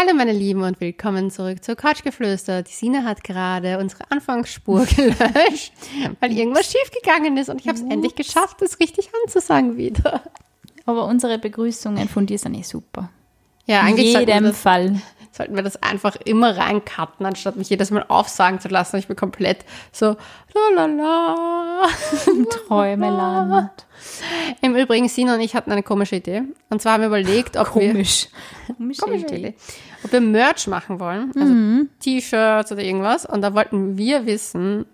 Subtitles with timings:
[0.00, 2.62] Hallo meine Lieben und willkommen zurück zur Couchgeflüster.
[2.62, 5.74] Die Sina hat gerade unsere Anfangsspur gelöscht,
[6.20, 10.22] weil irgendwas schiefgegangen ist und ich habe es endlich geschafft, das richtig anzusagen wieder.
[10.86, 13.10] Aber unsere Begrüßungen von dir sind eh super.
[13.70, 15.00] Ja, In eigentlich sollten wir, jedem das, Fall.
[15.32, 18.96] sollten wir das einfach immer reincutten, anstatt mich jedes Mal aufsagen zu lassen.
[18.96, 20.16] Ich bin komplett so
[20.54, 21.86] la la la.
[22.66, 23.70] Träumeland.
[24.60, 26.42] Im Übrigen, Sina und ich hatten eine komische Idee.
[26.68, 28.28] Und zwar haben wir überlegt, ob wir Komisch.
[28.76, 29.36] Komische Komische Idee.
[29.36, 29.54] Idee.
[30.04, 31.90] Ob wir Merch machen wollen, also Mhm.
[32.00, 33.26] T-Shirts oder irgendwas.
[33.26, 34.86] Und da wollten wir wissen,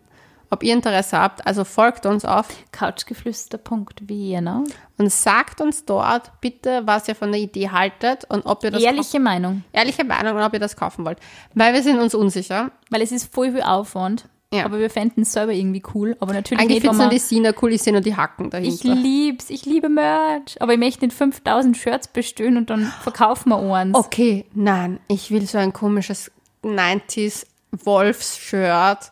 [0.50, 1.46] ob ihr Interesse habt.
[1.46, 4.64] Also folgt uns auf Couchgeflüster.vienna.
[4.98, 8.82] und sagt uns dort bitte, was ihr von der Idee haltet und ob ihr das
[8.82, 9.64] Ehrliche Meinung.
[9.72, 11.18] ehrliche Meinung und ob ihr das kaufen wollt.
[11.54, 12.70] Weil wir sind uns unsicher.
[12.90, 14.28] Weil es ist voll viel Aufwand.
[14.54, 14.64] Ja.
[14.64, 16.16] Aber wir fänden es selber irgendwie cool.
[16.20, 18.50] Aber natürlich Eigentlich nicht, nur die Sina cool, ich sehe nur die Hacken Ich
[18.80, 18.94] dahinter.
[18.94, 19.50] lieb's.
[19.50, 20.60] Ich liebe Merch.
[20.62, 23.96] Aber ich möchte nicht 5000 Shirts bestellen und dann verkaufen wir eins.
[23.96, 26.30] Okay, nein, ich will so ein komisches
[26.62, 29.10] 90s Wolfs-Shirt,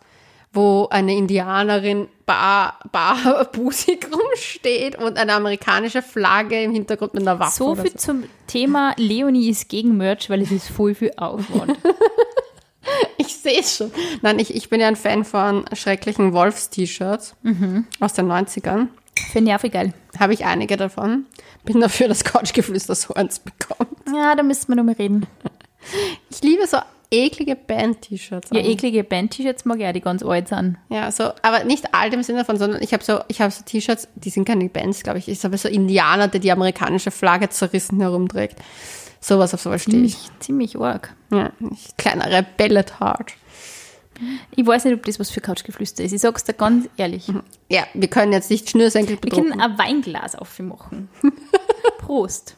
[0.55, 7.57] wo eine Indianerin bar, barbusig rumsteht und eine amerikanische Flagge im Hintergrund mit einer Waffe.
[7.57, 11.79] So viel zum Thema Leonie ist gegen Merch, weil es ist voll viel Aufwand.
[13.17, 13.91] Ich sehe es schon.
[14.21, 17.35] Nein, ich, ich bin ja ein Fan von schrecklichen Wolfs-T-Shirts
[17.99, 18.89] aus den 90ern.
[19.33, 19.95] Finde ich auch viel geil.
[20.19, 21.27] Habe ich einige davon.
[21.65, 23.89] Bin dafür, dass Couchgeflüster so eins bekommt.
[24.15, 25.27] Ja, da müssen wir noch mal reden.
[26.31, 26.79] Ich liebe so
[27.15, 28.51] eklige Band-T-Shirts.
[28.51, 28.75] Ja, eigentlich.
[28.77, 30.77] eklige Band-T-Shirts mag ich auch, die ganz alt sind.
[30.89, 33.63] Ja, so, aber nicht alt im Sinne davon, sondern ich habe so, ich habe so
[33.65, 35.29] T-Shirts, die sind keine Bands, glaube ich.
[35.29, 38.59] Ich habe so Indianer, der die amerikanische Flagge zerrissen herumträgt.
[39.21, 40.17] Sowas auf sowas stehe ich.
[40.41, 41.15] Ziemlich, arg.
[41.33, 41.51] Ja,
[41.97, 43.33] kleiner Rebell at heart.
[44.55, 46.13] Ich weiß nicht, ob das was für Couchgeflüster ist.
[46.13, 47.27] Ich sag's dir ganz ehrlich.
[47.69, 49.61] Ja, wir können jetzt nicht Schnürsenkel Wir können bedrucken.
[49.61, 51.09] ein Weinglas aufmachen.
[51.99, 52.55] Prost.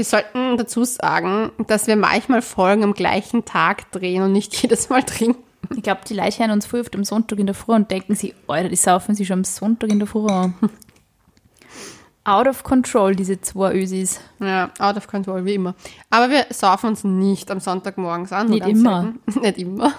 [0.00, 4.88] Wir sollten dazu sagen, dass wir manchmal Folgen am gleichen Tag drehen und nicht jedes
[4.88, 5.44] Mal trinken.
[5.76, 8.14] Ich glaube, die Leute hören uns früh auf dem Sonntag in der Früh und denken
[8.14, 10.54] sich, Alter, die saufen sich schon am Sonntag in der Früh an.
[12.24, 14.20] Out of control, diese zwei Ösis.
[14.38, 15.74] Ja, out of control, wie immer.
[16.08, 18.48] Aber wir saufen uns nicht am Sonntagmorgens an.
[18.48, 19.12] Nicht immer.
[19.26, 19.40] selten.
[19.42, 19.92] Nicht immer.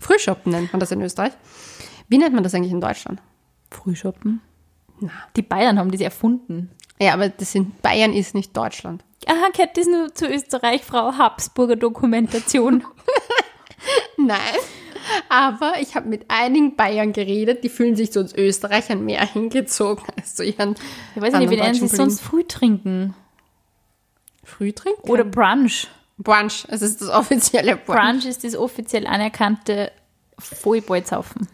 [0.00, 1.32] Frühshoppen nennt man das in Österreich.
[2.06, 3.20] Wie nennt man das eigentlich in Deutschland?
[3.72, 4.40] Frühschoppen?
[5.34, 6.70] Die Bayern haben das erfunden.
[7.00, 9.04] Ja, aber das sind, Bayern ist nicht Deutschland.
[9.26, 12.84] Aha, gehört das nur zu Österreich, Frau Habsburger Dokumentation?
[14.16, 14.38] Nein.
[15.28, 20.04] Aber ich habe mit einigen Bayern geredet, die fühlen sich zu uns Österreichern mehr hingezogen
[20.16, 20.74] als zu ihren
[21.14, 23.14] Ich weiß nicht, wie nennen sie sonst früh trinken?
[24.42, 25.08] Früh trinken?
[25.08, 25.88] Oder Brunch.
[26.18, 26.66] Brunch.
[26.68, 28.00] Es ist das offizielle Brunch.
[28.00, 29.92] Brunch ist das offiziell anerkannte
[30.38, 31.48] Vollbaldsaufen.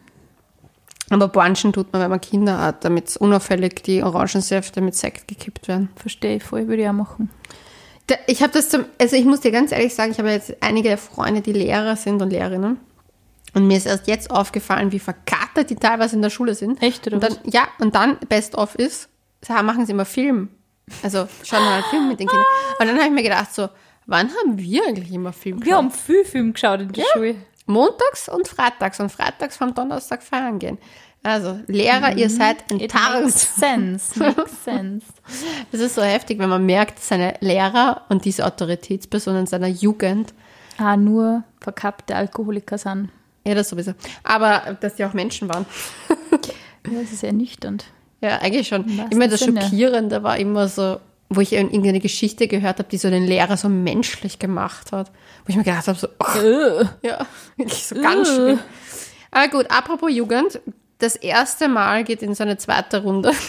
[1.13, 5.69] Aber Brunchen tut man, wenn man Kinder hat, damit unauffällig die Orangensäfte mit Sekt gekippt
[5.69, 5.91] werden.
[5.97, 7.31] Verstehe ich voll, würde ich auch machen.
[8.07, 10.55] Da- Ich habe das zum, also ich muss dir ganz ehrlich sagen, ich habe jetzt
[10.61, 12.79] einige Freunde, die Lehrer sind und Lehrerinnen.
[13.55, 16.81] Und mir ist erst jetzt aufgefallen, wie verkatert die teilweise in der Schule sind.
[16.83, 17.37] Echt, oder und dann?
[17.45, 19.09] Ja, und dann Best of ist,
[19.49, 20.49] machen sie immer Film.
[21.03, 22.47] Also schauen mal einen Film mit den Kindern.
[22.81, 23.69] Und dann habe ich mir gedacht, so,
[24.07, 25.79] wann haben wir eigentlich immer Film Wir geschaut?
[25.79, 27.35] haben viel Film geschaut in der Schule.
[27.67, 30.79] Montags und freitags und freitags vom Donnerstag feiern gehen.
[31.25, 32.81] Also, Lehrer, ihr seid Mhm.
[32.81, 35.07] It makes sense, makes sense.
[35.71, 40.35] Das ist so heftig, wenn man merkt, seine Lehrer und diese Autoritätspersonen seiner Jugend
[40.79, 43.11] Ah, nur verkappte Alkoholiker sind.
[43.45, 43.93] Ja, das sowieso.
[44.25, 45.67] Aber dass die auch Menschen waren.
[46.91, 47.85] Ja, das ist ernüchternd.
[48.21, 48.85] Ja, eigentlich schon.
[49.11, 49.63] Immer das Sinne.
[49.63, 50.99] Schockierende war immer so,
[51.37, 55.11] wo ich irgendeine Geschichte gehört habe, die so den Lehrer so menschlich gemacht hat.
[55.45, 56.37] Wo ich mir gedacht habe, so, ach,
[57.03, 57.27] ja,
[57.57, 58.59] wirklich so ganz schlimm.
[59.31, 60.61] Aber gut, apropos Jugend.
[60.99, 63.33] Das erste Mal geht in so eine zweite Runde.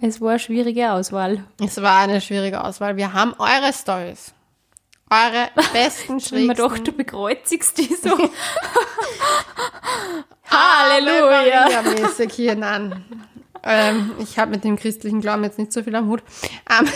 [0.00, 1.44] Es war eine schwierige Auswahl.
[1.64, 2.96] Es war eine schwierige Auswahl.
[2.96, 4.34] Wir haben eure Stories.
[5.08, 6.84] Eure besten, Ich hab mir schrägsten.
[6.84, 8.18] du bekreuzigst die so.
[10.50, 11.82] Halleluja!
[11.82, 13.04] mäßig hier, nein.
[13.62, 16.22] Ähm, ich habe mit dem christlichen Glauben jetzt nicht so viel am Hut.
[16.70, 16.88] Ähm,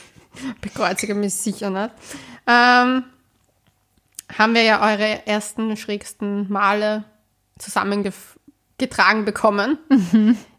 [0.60, 1.90] bekreuzige mich sicher nicht.
[2.46, 3.04] Ähm,
[4.36, 7.04] haben wir ja eure ersten, schrägsten Male
[7.58, 9.78] zusammengetragen bekommen.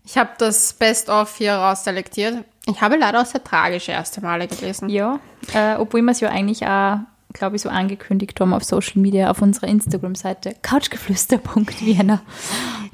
[0.05, 2.45] Ich habe das Best-of hier raus selektiert.
[2.65, 4.89] Ich habe leider auch sehr tragische erste Male gelesen.
[4.89, 5.19] Ja,
[5.53, 6.99] äh, obwohl wir es ja eigentlich auch,
[7.33, 12.21] glaube ich, so angekündigt haben auf Social Media, auf unserer Instagram-Seite couchgeflüster.vienna,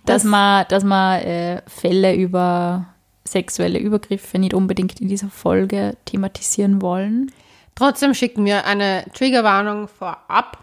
[0.06, 2.88] dass Das- wir, dass wir äh, Fälle über
[3.26, 7.32] sexuelle Übergriffe nicht unbedingt in dieser Folge thematisieren wollen.
[7.76, 10.58] Trotzdem schicken wir eine Triggerwarnung vorab,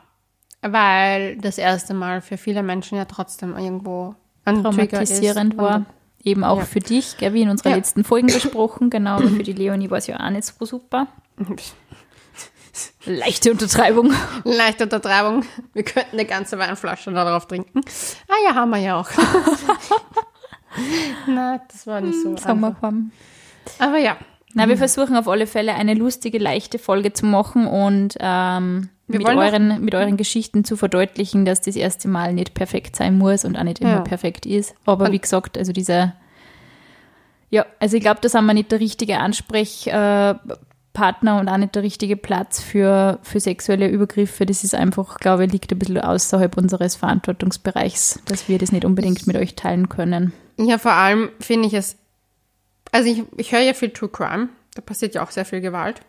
[0.62, 4.14] weil das erste Mal für viele Menschen ja trotzdem irgendwo
[4.44, 4.62] ein.
[4.62, 5.86] Traumatisierend war.
[6.22, 6.64] Eben auch Ja.
[6.64, 7.76] für dich, gell, wie in unserer Ja.
[7.76, 11.06] letzten Folgen besprochen, genau, für die Leonie war es ja auch nicht so super.
[13.04, 14.12] Leichte Untertreibung.
[14.44, 15.44] Leichte Untertreibung.
[15.74, 17.80] Wir könnten eine ganze Weinflasche darauf trinken.
[18.28, 19.10] Ah ja, haben wir ja auch.
[21.26, 22.30] Nein, das war nicht so.
[22.30, 22.48] einfach.
[22.48, 23.10] Sommerform.
[23.78, 24.16] Aber ja,
[24.54, 29.24] Na, wir versuchen auf alle Fälle eine lustige, leichte Folge zu machen und ähm, mit,
[29.26, 33.56] euren, mit euren Geschichten zu verdeutlichen, dass das erste Mal nicht perfekt sein muss und
[33.56, 34.00] auch nicht immer Ja.
[34.00, 34.74] perfekt ist.
[34.86, 36.14] Aber Und- wie gesagt, also dieser,
[37.50, 40.56] ja, also ich glaube, da sind wir nicht der richtige Ansprechpartner äh,
[40.92, 44.46] Partner und auch nicht der richtige Platz für, für sexuelle Übergriffe.
[44.46, 48.84] Das ist einfach, glaube ich, liegt ein bisschen außerhalb unseres Verantwortungsbereichs, dass wir das nicht
[48.84, 50.32] unbedingt mit euch teilen können.
[50.58, 51.96] Ja, vor allem finde ich es,
[52.92, 56.00] also ich, ich höre ja viel True Crime, da passiert ja auch sehr viel Gewalt.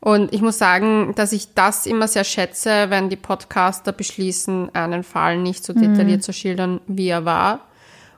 [0.00, 5.04] Und ich muss sagen, dass ich das immer sehr schätze, wenn die Podcaster beschließen, einen
[5.04, 7.68] Fall nicht so detailliert zu schildern, wie er war.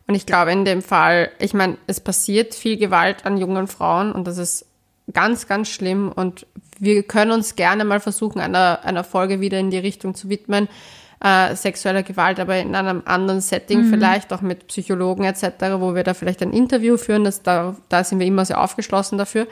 [0.06, 4.12] Und ich glaube, in dem Fall, ich meine, es passiert viel Gewalt an jungen Frauen
[4.12, 4.64] und das ist
[5.12, 6.11] ganz, ganz schlimm.
[6.11, 6.47] Und
[6.79, 10.69] wir können uns gerne mal versuchen, einer, einer Folge wieder in die Richtung zu widmen,
[11.23, 15.45] äh, sexueller Gewalt, aber in einem anderen Setting vielleicht, auch mit Psychologen etc.,
[15.79, 17.25] wo wir da vielleicht ein Interview führen.
[17.25, 19.47] Das, da, da sind wir immer sehr aufgeschlossen dafür.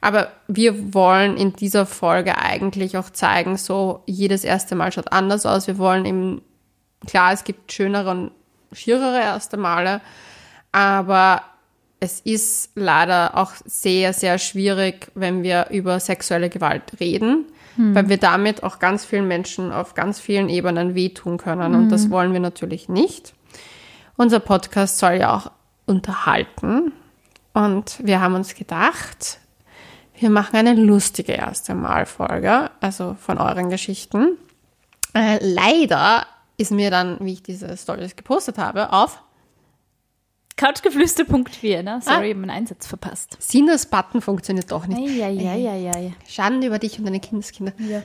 [0.00, 5.46] Aber wir wollen in dieser Folge eigentlich auch zeigen, so jedes erste Mal schaut anders
[5.46, 5.66] aus.
[5.66, 6.42] Wir wollen eben,
[7.06, 8.30] klar, es gibt schönere und
[8.72, 10.00] schierere erste Male,
[10.70, 11.42] aber
[12.00, 17.46] es ist leider auch sehr, sehr schwierig, wenn wir über sexuelle Gewalt reden,
[17.78, 21.74] weil wir damit auch ganz vielen Menschen auf ganz vielen Ebenen wehtun können.
[21.74, 23.34] Und das wollen wir natürlich nicht.
[24.16, 25.50] Unser Podcast soll ja auch
[25.86, 26.92] unterhalten.
[27.52, 29.38] Und wir haben uns gedacht,
[30.18, 34.38] wir machen eine lustige erste Mal-Folge, also von euren Geschichten.
[35.14, 36.26] Äh, leider
[36.56, 39.22] ist mir dann, wie ich diese Stories gepostet habe, auf
[40.56, 42.00] Couchgeflüster.4, ne?
[42.02, 42.22] Sorry, Ah.
[42.22, 43.36] ich habe meinen Einsatz verpasst.
[43.40, 44.98] Sinas Button funktioniert doch nicht.
[45.22, 46.14] Eieieiei.
[46.26, 47.72] Schande über dich und deine Kindeskinder.
[47.78, 48.02] Ja.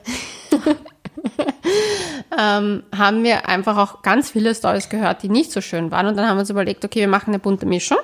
[2.38, 6.08] ähm, haben wir einfach auch ganz viele Stories gehört, die nicht so schön waren.
[6.08, 8.00] Und dann haben wir uns überlegt, okay, wir machen eine bunte Mischung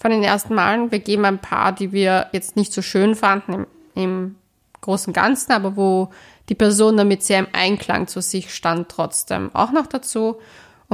[0.00, 0.90] von den ersten Malen.
[0.90, 4.36] Wir geben ein paar, die wir jetzt nicht so schön fanden im, im
[4.80, 6.10] großen und Ganzen, aber wo
[6.48, 10.36] die Person damit sehr im Einklang zu sich stand, trotzdem auch noch dazu,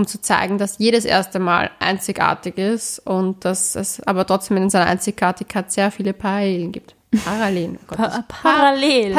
[0.00, 4.70] um zu zeigen, dass jedes erste Mal einzigartig ist und dass es aber trotzdem in
[4.70, 6.94] seiner Einzigartigkeit sehr viele Parallelen gibt.
[7.24, 7.78] Parallelen.
[7.82, 9.14] oh Gott, Pa parallel.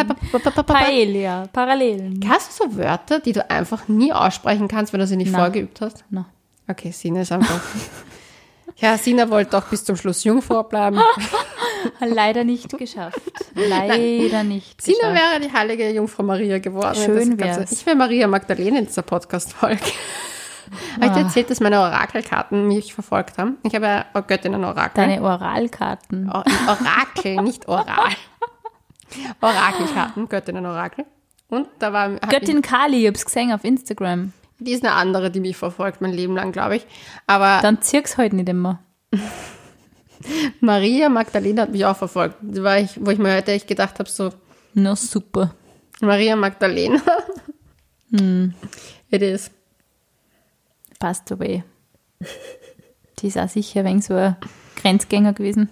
[1.51, 2.19] Parallelen.
[2.27, 5.41] Hast du so Wörter, die du einfach nie aussprechen kannst, wenn du sie nicht Nein.
[5.41, 6.05] vorgeübt hast?
[6.09, 6.25] No.
[6.67, 7.59] Okay, Sina ist einfach.
[8.77, 10.99] ja, Sina wollte doch bis zum Schluss Jungfrau bleiben.
[11.99, 13.19] Leider nicht geschafft.
[13.55, 15.15] Leider nicht Sina geschafft.
[15.15, 16.95] wäre die heilige Jungfrau Maria geworden.
[16.95, 17.71] Schön wär's.
[17.71, 19.83] Ich wäre Maria Magdalene in dieser Podcast-Folge.
[20.95, 23.57] Habe ich dir erzählt, dass meine Orakelkarten mich verfolgt haben?
[23.63, 24.93] Ich habe ja Göttinnen-Orakel.
[25.07, 26.29] Deine Oralkarten.
[26.29, 28.11] Or Orakel, nicht Oral.
[29.41, 31.05] Orakelkarten, Göttinnen-Orakel.
[31.49, 34.31] Und da war Göttin Kali, ich hab's gesehen auf Instagram.
[34.59, 36.87] die ist eine andere, die mich verfolgt, mein Leben lang, glaube ich.
[37.27, 38.79] Aber Dann zieh's halt nicht immer.
[40.61, 42.35] Maria Magdalena hat mich auch verfolgt.
[42.41, 44.29] Da war ich, wo ich mir heute echt gedacht habe, so,
[44.73, 45.53] Na super.
[45.99, 47.01] Maria Magdalena.
[48.11, 48.53] Hm.
[49.09, 49.51] It is.
[51.01, 51.63] Passt away.
[53.19, 54.35] Die ist auch sicher wenig so ein
[54.77, 55.69] Grenzgänger gewesen.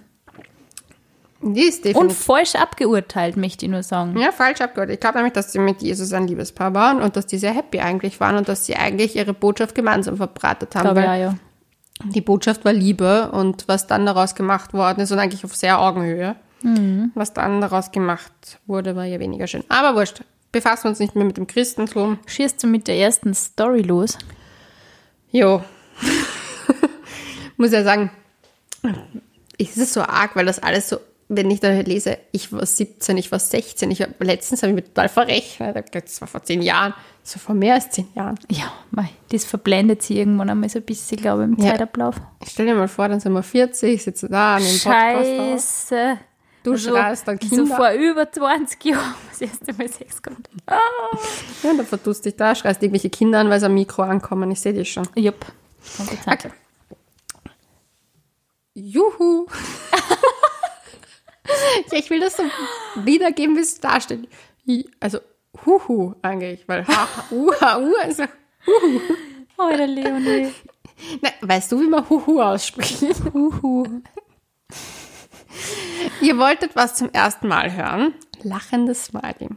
[1.42, 2.18] Die ist Und definitiv.
[2.18, 4.18] falsch abgeurteilt, möchte ich nur sagen.
[4.20, 4.90] ja, falsch abgehört.
[4.90, 7.80] Ich glaube nämlich, dass sie mit Jesus ein Liebespaar waren und dass die sehr happy
[7.80, 10.84] eigentlich waren und dass sie eigentlich ihre Botschaft gemeinsam verbreitet haben.
[10.84, 11.36] Glaube ich auch, Weil ja.
[12.14, 15.80] die Botschaft war Liebe und was dann daraus gemacht worden ist und eigentlich auf sehr
[15.80, 16.36] Augenhöhe.
[16.62, 17.12] Mhm.
[17.16, 19.64] Was dann daraus gemacht wurde, war ja weniger schön.
[19.70, 20.24] Aber wurscht.
[20.52, 22.20] Befassen wir uns nicht mehr mit dem Christentum.
[22.26, 24.18] Schießt du mit der ersten Story los?
[25.32, 25.64] Jo.
[27.58, 28.10] Muss ja sagen,
[29.58, 33.18] es ist so arg, weil das alles so, wenn ich da lese, ich war 17,
[33.18, 36.62] ich war 16, ich hab, letztens habe ich mich total verrechnet, das war vor zehn
[36.62, 38.40] Jahren, so vor mehr als zehn Jahren.
[38.50, 41.72] Ja, mei, das verblendet sie irgendwann einmal so ein bisschen, glaube ich, im Ja.
[41.72, 42.16] Zeitablauf.
[42.48, 45.90] Stell dir mal vor, dann sind wir 40, sitzen da an dem Podcast.
[45.92, 46.18] Scheiße.
[46.64, 47.76] Du schreist dann So Kinder.
[47.76, 50.50] vor über 20 Jahren das erste Mal Sex kommt.
[50.68, 50.78] Ah.
[51.64, 54.52] Ja, dann verdust dich da, schreist irgendwelche Kinder an, weil sie am Mikro ankommen.
[54.52, 55.08] Ich sehe dich schon.
[55.16, 55.46] Jupp.
[56.28, 56.52] Okay.
[58.74, 59.46] Juhu.
[61.92, 62.44] ja, ich will das so
[63.04, 64.28] wiedergeben, wie es da steht.
[64.68, 65.20] I- Also,
[65.66, 68.24] huhu eigentlich, weil ha, u, ha, u, also,
[69.58, 70.54] Oh, der Leonie.
[71.22, 73.02] na, weißt du, wie man huhu ausspricht?
[73.34, 74.02] Uhu.
[76.22, 78.14] Ihr wolltet was zum ersten Mal hören.
[78.44, 79.50] Lachendes Smiley.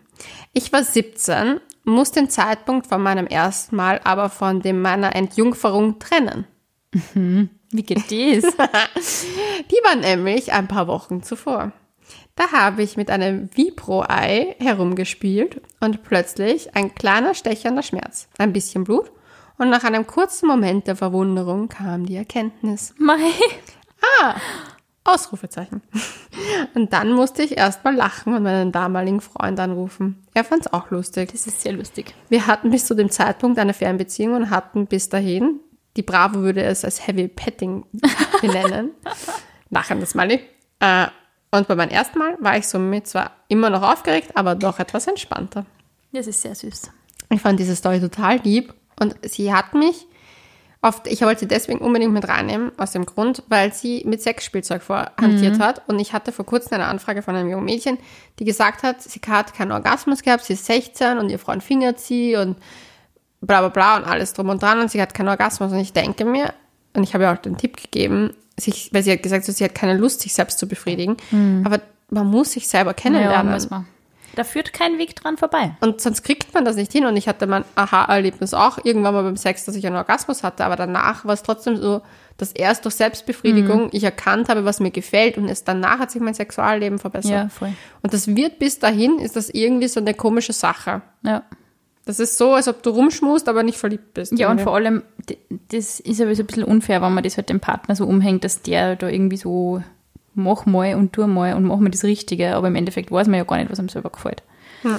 [0.52, 5.98] Ich war 17, muss den Zeitpunkt von meinem ersten Mal aber von dem meiner Entjungferung
[5.98, 6.46] trennen.
[7.70, 8.56] Wie geht das?
[9.70, 11.72] Die war nämlich ein paar Wochen zuvor.
[12.34, 18.84] Da habe ich mit einem Vibro-Ei herumgespielt und plötzlich ein kleiner stechender Schmerz, ein bisschen
[18.84, 19.10] Blut
[19.58, 22.94] und nach einem kurzen Moment der Verwunderung kam die Erkenntnis.
[22.98, 23.30] Mei.
[24.20, 24.34] Ah,
[25.04, 25.82] Ausrufezeichen.
[26.74, 30.22] Und dann musste ich erstmal lachen und meinen damaligen Freund anrufen.
[30.34, 31.32] Er fand es auch lustig.
[31.32, 32.14] Das ist sehr lustig.
[32.28, 35.60] Wir hatten bis zu dem Zeitpunkt eine Fernbeziehung und hatten bis dahin,
[35.96, 37.84] die Bravo würde es als Heavy Petting
[38.40, 38.90] benennen,
[39.70, 40.44] lachen das mal nicht.
[40.78, 41.08] Äh,
[41.50, 45.06] und bei meinem ersten Mal war ich somit zwar immer noch aufgeregt, aber doch etwas
[45.06, 45.66] entspannter.
[46.12, 46.90] Das ist sehr süß.
[47.30, 50.06] Ich fand diese Story total lieb und sie hat mich
[50.82, 54.82] oft, ich wollte sie deswegen unbedingt mit reinnehmen, aus dem Grund, weil sie mit Sexspielzeug
[54.82, 55.82] vorhantiert hat.
[55.88, 57.98] Und ich hatte vor kurzem eine Anfrage von einem jungen Mädchen,
[58.38, 62.00] die gesagt hat, sie hat keinen Orgasmus gehabt, sie ist 16 und ihr Freund fingert
[62.00, 62.56] sie und
[63.40, 65.72] bla bla bla und alles drum und dran und sie hat keinen Orgasmus.
[65.72, 66.52] Und ich denke mir,
[66.94, 69.64] und ich habe ihr auch den Tipp gegeben, sich, weil sie hat gesagt, so, sie
[69.64, 71.16] hat keine Lust, sich selbst zu befriedigen,
[71.64, 73.52] aber man muss sich selber Ja, kennenlernen.
[73.52, 73.86] muss man.
[74.34, 75.76] Da führt kein Weg dran vorbei.
[75.80, 77.06] Und sonst kriegt man das nicht hin.
[77.06, 80.64] Und ich hatte mein Aha-Erlebnis auch irgendwann mal beim Sex, dass ich einen Orgasmus hatte.
[80.64, 82.02] Aber danach war es trotzdem so,
[82.38, 85.36] dass erst durch Selbstbefriedigung ich erkannt habe, was mir gefällt.
[85.36, 87.30] Und es danach hat sich mein Sexualleben verbessert.
[87.30, 87.72] Ja, voll.
[88.02, 91.02] Und das wird bis dahin, ist das irgendwie so eine komische Sache.
[91.22, 91.42] Ja.
[92.04, 94.36] Das ist so, als ob du rumschmust, aber nicht verliebt bist.
[94.36, 95.02] Ja, und vor allem,
[95.68, 98.42] das ist aber so ein bisschen unfair, wenn man das halt dem Partner so umhängt,
[98.42, 99.82] dass der da irgendwie so
[100.34, 103.38] mach mal und tu mal und mach mal das Richtige, aber im Endeffekt weiß man
[103.38, 104.42] ja gar nicht, was einem selber gefällt.
[104.82, 104.98] Finde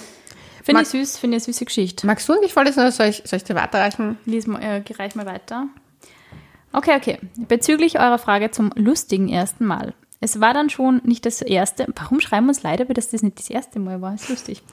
[0.73, 2.07] Mag- ich süß, finde ich eine süße Geschichte.
[2.07, 4.17] Magst du eigentlich vorlesen oder soll ich, soll ich dir weiterreichen?
[4.25, 5.67] Lies mal, äh, reich mal weiter.
[6.71, 7.19] Okay, okay.
[7.35, 9.93] Bezüglich eurer Frage zum lustigen ersten Mal.
[10.23, 11.85] Es war dann schon nicht das erste.
[11.97, 14.13] Warum schreiben wir uns leider, dass das nicht das erste Mal war?
[14.13, 14.63] Ist lustig.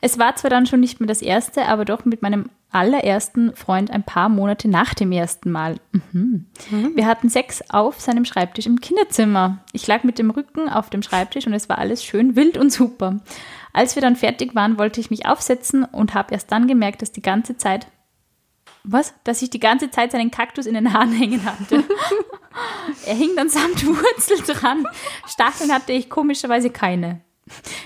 [0.00, 3.90] Es war zwar dann schon nicht mehr das erste, aber doch mit meinem allerersten Freund
[3.90, 5.76] ein paar Monate nach dem ersten Mal.
[5.92, 6.46] Mhm.
[6.94, 9.58] Wir hatten Sex auf seinem Schreibtisch im Kinderzimmer.
[9.72, 12.72] Ich lag mit dem Rücken auf dem Schreibtisch und es war alles schön wild und
[12.72, 13.20] super.
[13.74, 17.12] Als wir dann fertig waren, wollte ich mich aufsetzen und habe erst dann gemerkt, dass
[17.12, 17.88] die ganze Zeit
[18.84, 19.14] was?
[19.24, 21.82] Dass ich die ganze Zeit seinen Kaktus in den Haaren hängen hatte.
[23.06, 24.86] er hing dann samt Wurzel dran.
[25.26, 27.20] Stacheln hatte ich komischerweise keine.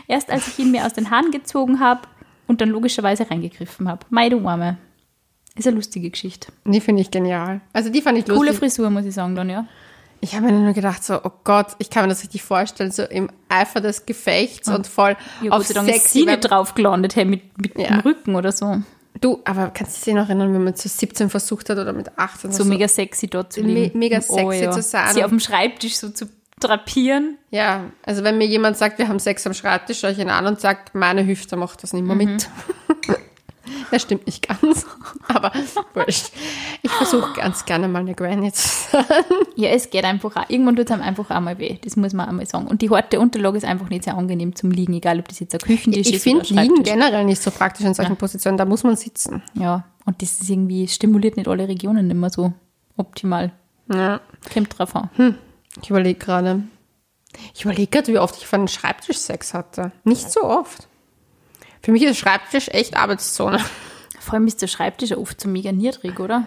[0.07, 2.03] Erst als ich ihn mir aus den Haaren gezogen habe
[2.47, 4.07] und dann logischerweise reingegriffen habe.
[4.11, 4.79] Meine Arme.
[5.57, 6.53] Ist eine lustige Geschichte.
[6.65, 7.61] Die finde ich genial.
[7.73, 8.59] Also die fand ich Coole lustig.
[8.59, 9.67] Frisur, muss ich sagen, dann, ja.
[10.21, 13.05] Ich habe mir nur gedacht, so, oh Gott, ich kann mir das richtig vorstellen, so
[13.05, 16.75] im Eifer des Gefechts und voll Ja, auf Gott sei Dank ist sie nicht drauf
[16.75, 17.89] gelandet, hey, mit, mit Ja.
[17.89, 18.83] dem Rücken oder so.
[19.21, 22.19] Du, aber kannst du dich noch erinnern, wenn man zu 17 versucht hat oder mit
[22.19, 22.53] 18?
[22.53, 23.93] So mega sexy dort zu liegen.
[23.99, 25.13] Me- mega sexy zu sein.
[25.15, 26.27] Sie auf dem Schreibtisch so zu
[26.61, 27.39] drapieren.
[27.51, 30.47] Ja, also wenn mir jemand sagt, wir haben Sex am Schreibtisch, schaue ich ihn an
[30.47, 32.25] und sage, meine Hüfte macht das nicht mehr Mhm.
[32.35, 32.49] mit.
[33.91, 34.87] das stimmt nicht ganz,
[35.29, 35.53] aber
[35.95, 36.31] wurscht.
[36.83, 39.05] Ich versuche ganz gerne mal eine Granny zu sein.
[39.57, 40.49] Ja, es geht einfach auch.
[40.49, 41.79] Irgendwann tut es einem einfach auch mal weh.
[41.83, 42.67] Das muss man einmal sagen.
[42.67, 45.55] Und die harte Unterlage ist einfach nicht sehr angenehm zum Liegen, egal ob das jetzt
[45.55, 48.59] ein Küchentisch Ich ist finde oder ein Liegen generell nicht so praktisch in solchen Positionen,
[48.59, 49.43] da muss man sitzen.
[49.55, 52.53] Ja, und das ist irgendwie, stimuliert nicht alle Regionen immer so
[52.97, 53.53] optimal.
[53.93, 54.21] Ja.
[54.53, 55.11] Kommt drauf an.
[55.83, 56.63] Ich überlege gerade.
[57.55, 59.93] Ich überlege gerade, wie oft ich von einem Schreibtisch Sex hatte.
[60.05, 60.89] Nicht so oft.
[61.83, 63.61] Für mich ist Schreibtisch echt Arbeitszone.
[64.21, 66.47] Vor allem ist der Schreibtisch ja oft so mega niedrig, oder?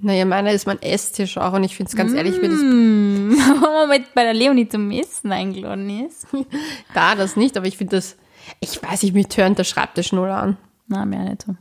[0.00, 3.60] Naja, meiner ist mein Esstisch auch und ich finde es ganz ehrlich, wie das Wenn
[3.60, 6.26] man mit bei der Leonie zum Essen eingeladen ist.
[6.94, 8.16] da das nicht, aber ich finde das,
[8.60, 10.56] ich weiß nicht, mir tönt der Schreibtisch null an.
[10.86, 11.56] Na, mir auch nicht so.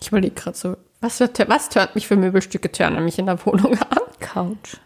[0.00, 3.76] Ich überlege gerade so, was, was tönt mich für Möbelstücke tönen mich in der Wohnung
[3.78, 3.98] an?
[4.20, 4.76] Couch.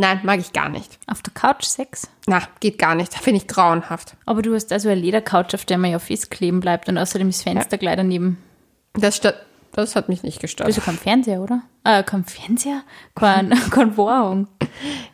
[0.00, 0.98] Nein, mag ich gar nicht.
[1.06, 2.08] Auf der Couch Sex?
[2.26, 3.12] Na, geht gar nicht.
[3.14, 4.16] Finde ich grauenhaft.
[4.24, 7.42] Aber du hast also eine Ledercouch, auf der man ja festkleben bleibt und außerdem das
[7.42, 8.38] Fenster gleich daneben.
[8.94, 10.74] Das, stört, das hat mich nicht Du gestört.
[10.74, 11.62] ja keinen Fernseher, oder?
[11.84, 12.02] Äh?
[13.14, 14.48] Kein, kein Vorhang.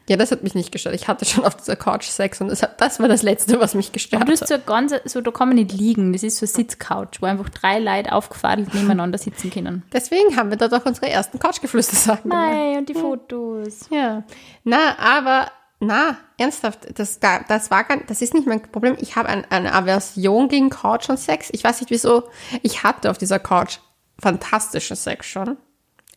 [0.08, 0.94] Ja, das hat mich nicht gestört.
[0.94, 3.74] Ich hatte schon auf dieser Couch Sex und das, hat, das war das Letzte, was
[3.74, 4.48] mich gestört Aber du hat.
[4.48, 6.12] so ganz, so, da kann man nicht liegen.
[6.12, 9.82] Das ist so eine Sitzcouch, wo einfach drei Leute aufgefadelt nebeneinander sitzen können.
[9.92, 12.28] Deswegen haben wir dort auch unsere ersten Couchgeflüster-Sachen.
[12.28, 13.88] Nein, und die Fotos.
[13.90, 14.24] Ja.
[14.64, 18.96] Na, aber, na, ernsthaft, das, da- das war gar, das ist nicht mein Problem.
[19.00, 21.48] Ich habe ein, eine Aversion gegen Couch und Sex.
[21.52, 22.24] Ich weiß nicht wieso.
[22.62, 23.78] Ich hatte auf dieser Couch
[24.20, 25.56] fantastischen Sex schon.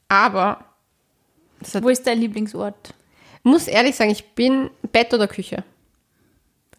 [0.10, 0.66] Aber,
[1.82, 2.94] Wo ist dein Lieblingsort?
[3.44, 5.64] muss ehrlich sagen, ich bin Bett oder Küche.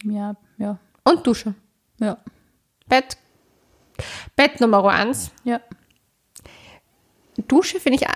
[0.04, 1.54] Ja, ja, Und Dusche.
[1.98, 2.16] ja,
[2.86, 3.16] Bett,
[4.36, 5.30] Bett Nummer eins.
[5.44, 5.60] ja.
[7.48, 8.06] Dusche finde ich,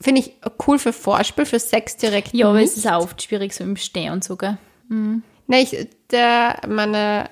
[0.00, 0.34] finde ich
[0.66, 2.34] cool für Vorspiel, für Sex direkt.
[2.34, 4.58] Ja, aber es ist auch oft schwierig so im Stehen und so, gell?
[4.88, 7.30] Nee, ich, der, meine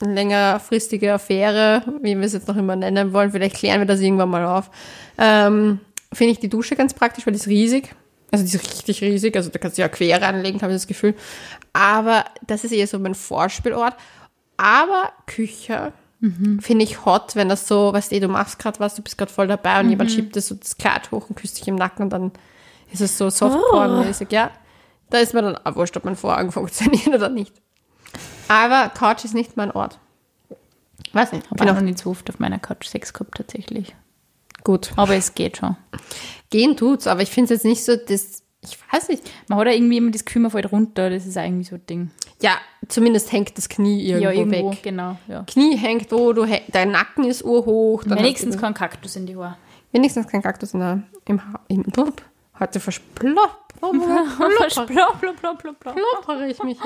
[0.00, 4.30] längerfristige Affäre, wie wir es jetzt noch immer nennen wollen, vielleicht klären wir das irgendwann
[4.30, 4.70] mal auf,
[5.18, 5.80] ähm,
[6.14, 7.94] finde ich die Dusche ganz praktisch, weil die ist riesig.
[8.30, 10.86] Also die ist richtig riesig, also da kannst du ja quer reinlegen, habe ich das
[10.86, 11.14] Gefühl.
[11.72, 13.94] Aber das ist eher so mein Vorspielort.
[14.56, 15.92] Aber Küche
[16.60, 19.30] finde ich hot, wenn das so, weißt du, du machst gerade was, du bist gerade
[19.30, 22.04] voll dabei und jemand schiebt das so das Kleid hoch und küsst dich im Nacken
[22.04, 22.32] und dann
[22.90, 24.50] ist es so Softporn-mäßig, ja.
[25.10, 27.52] Da ist mir dann auch wurscht, ob mein Vorhang funktioniert oder nicht.
[28.48, 29.98] Aber Couch ist nicht mein Ort.
[31.12, 31.50] Weiß nicht.
[31.50, 33.94] Habe auch auch noch nicht so oft auf meiner Couch Sex gehabt, tatsächlich.
[34.64, 34.92] Gut.
[34.96, 35.76] Aber es geht schon.
[36.50, 39.22] Gehen tut's, aber ich finde es jetzt nicht so, das, ich weiß nicht.
[39.48, 41.10] Man hat ja irgendwie immer das man fällt runter.
[41.10, 42.10] Das ist eigentlich so ein Ding.
[42.42, 42.52] Ja,
[42.88, 44.82] zumindest hängt das Knie irgendwo, ja, irgendwo, weg.
[44.82, 45.16] genau.
[45.28, 45.44] Ja.
[45.46, 48.02] Knie hängt wo, du, hä- dein Nacken ist urhoch.
[48.06, 49.56] Wenigstens du- kein Kaktus in die Haare.
[49.92, 52.22] wenigstens kein Kaktus in der, im, Ha- im Blub.
[52.60, 52.78] Heute
[55.82, 55.96] blop.
[55.96, 56.78] Kloppere ich mich.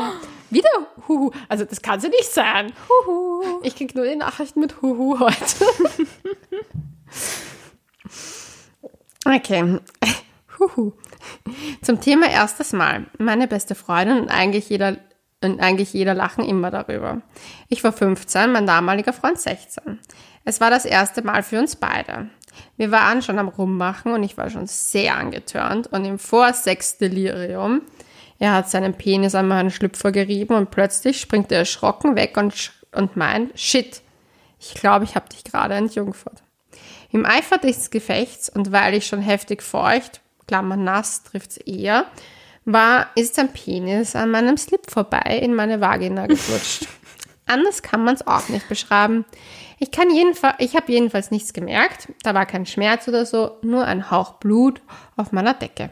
[0.51, 0.69] Wieder
[1.07, 1.31] Huhu.
[1.49, 2.73] Also das kann ja nicht sein.
[2.89, 3.61] Huhu.
[3.63, 5.37] Ich krieg nur die Nachrichten mit Huhu heute.
[9.25, 9.79] Okay.
[10.59, 10.93] Huhu.
[11.83, 13.07] Zum Thema erstes Mal.
[13.19, 14.97] Meine beste Freundin und eigentlich jeder,
[15.43, 17.23] und eigentlich jeder lachen immer darüber.
[17.69, 20.01] Ich war 15, mein damaliger Freund 16.
[20.45, 22.31] Es war das erste Mal für uns beide.
[22.77, 27.83] Wir waren schon am Rummachen und ich war schon sehr angetörnt und im Vorsex-Delirium.
[28.39, 32.73] Er hat seinen Penis an meinen Schlüpfer gerieben und plötzlich springt er erschrocken weg und,
[32.93, 34.03] und meint, shit,
[34.59, 36.43] ich glaube, ich habe dich gerade entjungfert.
[37.11, 42.07] Im Eifer des Gefechts und weil ich schon heftig feucht, Klammer nass trifft's eher,
[42.65, 46.87] war, ist sein Penis an meinem Slip vorbei in meine Vagina geflutscht.
[47.47, 49.25] Anders kann man es auch nicht beschreiben.
[49.79, 52.09] Ich kann jedenfalls, ich habe jedenfalls nichts gemerkt.
[52.23, 54.83] Da war kein Schmerz oder so, nur ein Hauch Blut
[55.17, 55.91] auf meiner Decke.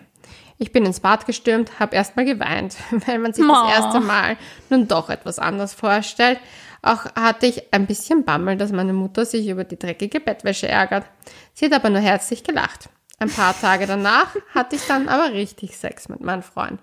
[0.59, 3.67] Ich bin ins Bad gestürmt, habe erstmal geweint, weil man sich Ma.
[3.67, 4.37] das erste Mal
[4.69, 6.41] nun doch etwas anders vorstellt.
[6.87, 11.05] Auch hatte ich ein bisschen Bammel, dass meine Mutter sich über die dreckige Bettwäsche ärgert.
[11.53, 12.89] Sie hat aber nur herzlich gelacht.
[13.19, 16.79] Ein paar Tage danach hatte ich dann aber richtig Sex mit meinem Freund.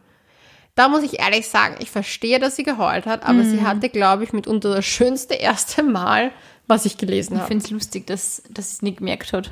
[0.75, 4.23] Da muss ich ehrlich sagen, ich verstehe, dass sie geheult hat, aber sie hatte, glaube
[4.23, 6.31] ich, mitunter das schönste erste Mal,
[6.65, 7.47] was ich gelesen Ich habe.
[7.47, 9.51] finde es lustig, dass, dass sie es nicht gemerkt hat.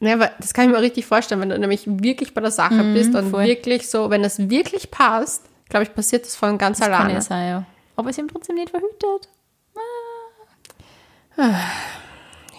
[0.00, 2.82] Ja, aber das kann ich mir richtig vorstellen, wenn du nämlich wirklich bei der Sache
[2.94, 3.44] bist und voll.
[3.44, 7.12] wirklich so, wenn das wirklich passt, glaube ich, passiert das von ganz Kann alleine.
[7.14, 7.64] ja sein, ja.
[8.00, 9.28] Aber sie haben trotzdem nicht verhütet.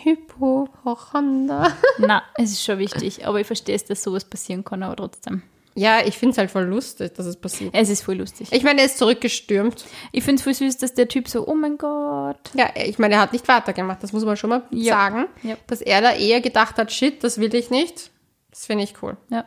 [0.03, 1.75] Hypochonder.
[1.97, 3.25] Na, es ist schon wichtig.
[3.25, 5.41] Aber ich verstehe es, dass sowas passieren kann, aber trotzdem.
[5.73, 7.73] Ja, ich finde es halt voll lustig, dass es passiert.
[7.73, 8.49] Es ist voll lustig.
[8.51, 9.85] Ich meine, er ist zurückgestürmt.
[10.11, 12.37] Ich finde es voll süß, dass der Typ so, oh mein Gott.
[12.53, 14.93] Ja, ich meine, er hat nicht weitergemacht, das muss man schon mal Ja.
[14.95, 15.25] sagen.
[15.43, 15.55] Ja.
[15.67, 18.11] Dass er da eher gedacht hat, shit, das will ich nicht.
[18.51, 19.15] Das finde ich cool.
[19.29, 19.45] Ja.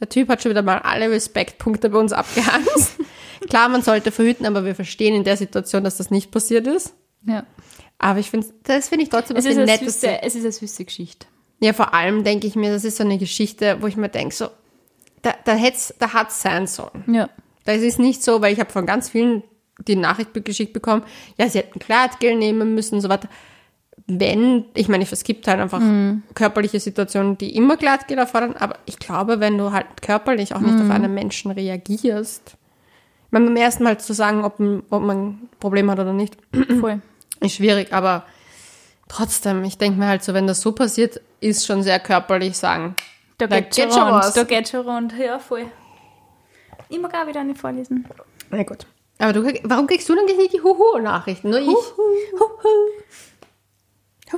[0.00, 2.66] Der Typ hat schon wieder mal alle Respektpunkte bei uns abgehangen.
[3.48, 6.94] Klar, man sollte verhüten, aber wir verstehen in der Situation, dass das nicht passiert ist.
[7.24, 7.44] ja.
[8.00, 10.00] Aber ich finde, das finde ich trotzdem Es ist, Nettes.
[10.00, 11.26] süße, es ist eine süße Geschichte.
[11.58, 14.32] Ja, vor allem denke ich mir, das ist so eine Geschichte, wo ich mir denke,
[14.32, 14.50] so,
[15.22, 17.02] da, da, hätt's, da hat's sein sollen.
[17.08, 17.28] Ja.
[17.64, 19.42] Das ist nicht so, weil ich habe von ganz vielen
[19.86, 21.02] die Nachricht geschickt bekommen,
[21.36, 23.28] ja, sie hätten Gleitgel nehmen müssen und so weiter.
[24.06, 25.82] Wenn, ich meine, es gibt halt einfach
[26.34, 30.80] körperliche Situationen, die immer Gleitgel erfordern, aber ich glaube, wenn du halt körperlich auch nicht
[30.80, 32.56] auf einen Menschen reagierst,
[33.26, 34.58] ich meine, beim ersten Mal zu sagen, ob,
[34.90, 36.36] ob man ein Problem hat oder nicht,
[36.80, 37.02] Voll.
[37.40, 38.24] ist schwierig, aber
[39.08, 42.94] trotzdem, ich denke mir halt so, wenn das so passiert, ist schon sehr körperlich sagen.
[43.36, 44.14] Da Da geht, geht schon rund.
[44.14, 44.32] was.
[44.32, 45.12] Da geht schon rund.
[45.18, 45.66] Ja, voll.
[47.00, 48.06] Mag auch wieder eine vorlesen.
[48.50, 48.86] Na gut.
[49.18, 51.50] Aber du, warum kriegst du denn nicht die Huhu-Nachrichten?
[51.50, 51.68] Nur ich.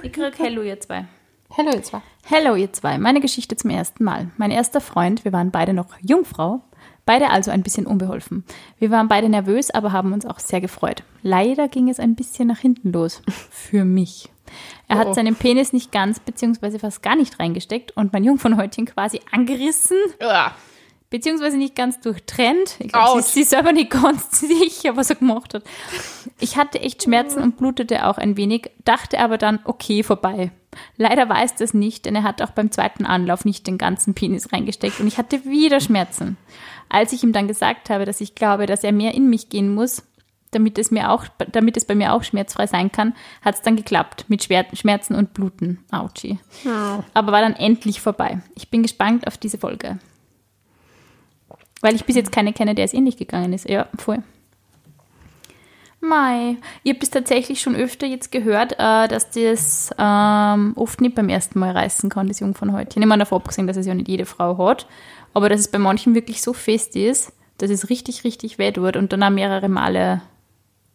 [0.03, 1.07] Ich krieg Hello, ihr zwei.
[1.51, 2.03] Hello, jetzt war.
[2.25, 2.99] Hello, ihr zwei.
[2.99, 4.31] Meine Geschichte zum ersten Mal.
[4.37, 6.61] Mein erster Freund, wir waren beide noch Jungfrau,
[7.07, 8.45] beide also ein bisschen unbeholfen.
[8.79, 11.03] Wir waren beide nervös, aber haben uns auch sehr gefreut.
[11.23, 13.21] Leider ging es ein bisschen nach hinten los.
[13.51, 14.31] Für mich.
[14.89, 15.01] Er Oh.
[15.01, 19.97] hat seinen Penis nicht ganz beziehungsweise fast gar nicht reingesteckt und mein Jungfernhäutchen quasi angerissen,
[20.21, 20.55] Ja.
[21.11, 22.77] Beziehungsweise nicht ganz durchtrennt.
[22.79, 25.65] Ich glaube, sie, sie ist selber nicht ganz sicher, was er gemacht hat.
[26.39, 30.53] Ich hatte echt Schmerzen und blutete auch ein wenig, dachte aber dann, okay, vorbei.
[30.97, 34.15] Leider war es das nicht, denn er hat auch beim zweiten Anlauf nicht den ganzen
[34.15, 36.37] Penis reingesteckt und ich hatte wieder Schmerzen.
[36.89, 39.75] Als ich ihm dann gesagt habe, dass ich glaube, dass er mehr in mich gehen
[39.75, 40.05] muss,
[40.53, 43.77] damit es, mir auch, damit es bei mir auch schmerzfrei sein kann, hat es dann
[43.77, 45.85] geklappt mit Schmerzen und Bluten.
[45.91, 46.39] Autschi.
[47.15, 48.41] Aber war dann endlich vorbei.
[48.57, 49.99] Ich bin gespannt auf diese Folge.
[51.81, 53.69] Weil ich bis jetzt keine kenne, der es ähnlich gegangen ist.
[53.69, 54.23] Ja, voll.
[56.01, 56.57] Mai.
[56.83, 61.29] Ich habe das tatsächlich schon öfter jetzt gehört, äh, dass das ähm, oft nicht beim
[61.29, 63.03] ersten Mal reißen kann, das Jungfernhäutchen.
[63.03, 64.87] Ich meine, davon abgesehen, dass es ja nicht jede Frau hat,
[65.35, 68.97] aber dass es bei manchen wirklich so fest ist, dass es richtig, richtig weh tut
[68.97, 70.23] und dann auch mehrere Male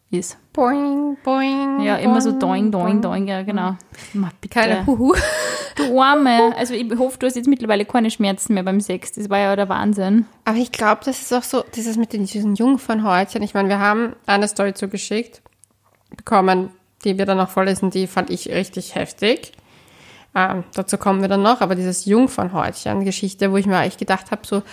[0.10, 0.38] ist.
[0.54, 1.82] Boing, boing.
[1.82, 3.76] Ja, immer so boing, doing, doing, doing, ja, genau.
[4.14, 4.60] Ma, bitte.
[4.60, 5.14] Keine Huhu.
[5.76, 6.56] Du Arme.
[6.58, 9.12] Also ich hoffe, du hast jetzt mittlerweile keine Schmerzen mehr beim Sex.
[9.14, 10.26] Das war ja der Wahnsinn.
[10.46, 13.42] Aber ich glaube, das ist auch so, dieses mit den, diesen Jungfernhäutchen.
[13.44, 15.42] Ich meine, wir haben eine Story zugeschickt
[16.16, 16.70] bekommen,
[17.04, 19.52] die wir dann auch vorlesen, die fand ich richtig heftig.
[20.34, 24.42] Ähm, dazu kommen wir dann noch, aber dieses Jungfernhäutchen-Geschichte, wo ich mir eigentlich gedacht habe,
[24.46, 24.64] so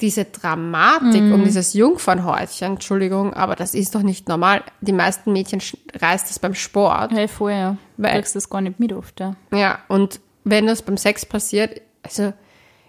[0.00, 4.62] diese Dramatik um dieses Jungfernhäutchen, Entschuldigung, aber das ist doch nicht normal.
[4.80, 5.60] Die meisten Mädchen
[6.00, 7.10] reißt das beim Sport.
[7.12, 7.76] Hey, vorher.
[7.96, 9.34] Du Weil- kriegst das gar nicht mit oft, ja.
[9.52, 12.32] Ja, und wenn das beim Sex passiert, also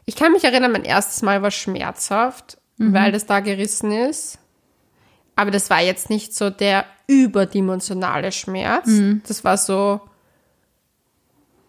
[0.05, 4.39] ich kann mich erinnern, mein erstes Mal war schmerzhaft, weil das da gerissen ist.
[5.35, 8.89] Aber das war jetzt nicht so der überdimensionale Schmerz.
[9.27, 10.01] Das war so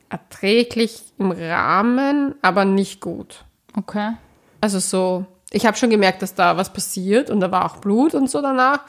[0.09, 3.44] erträglich im Rahmen, aber nicht gut.
[3.76, 4.12] Okay.
[4.61, 8.14] Also so, ich habe schon gemerkt, dass da was passiert und da war auch Blut
[8.14, 8.81] und so danach.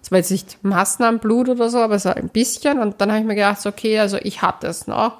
[0.00, 2.78] Es war jetzt nicht Massenblut oder so, aber es war ein bisschen.
[2.78, 5.18] Und dann habe ich mir gedacht, so, okay, also ich hatte es noch.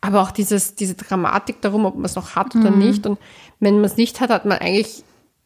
[0.00, 3.06] Aber auch dieses, diese Dramatik darum, ob man es noch hat oder nicht.
[3.06, 3.18] Und
[3.60, 5.02] wenn man es nicht hat, hat man eigentlich,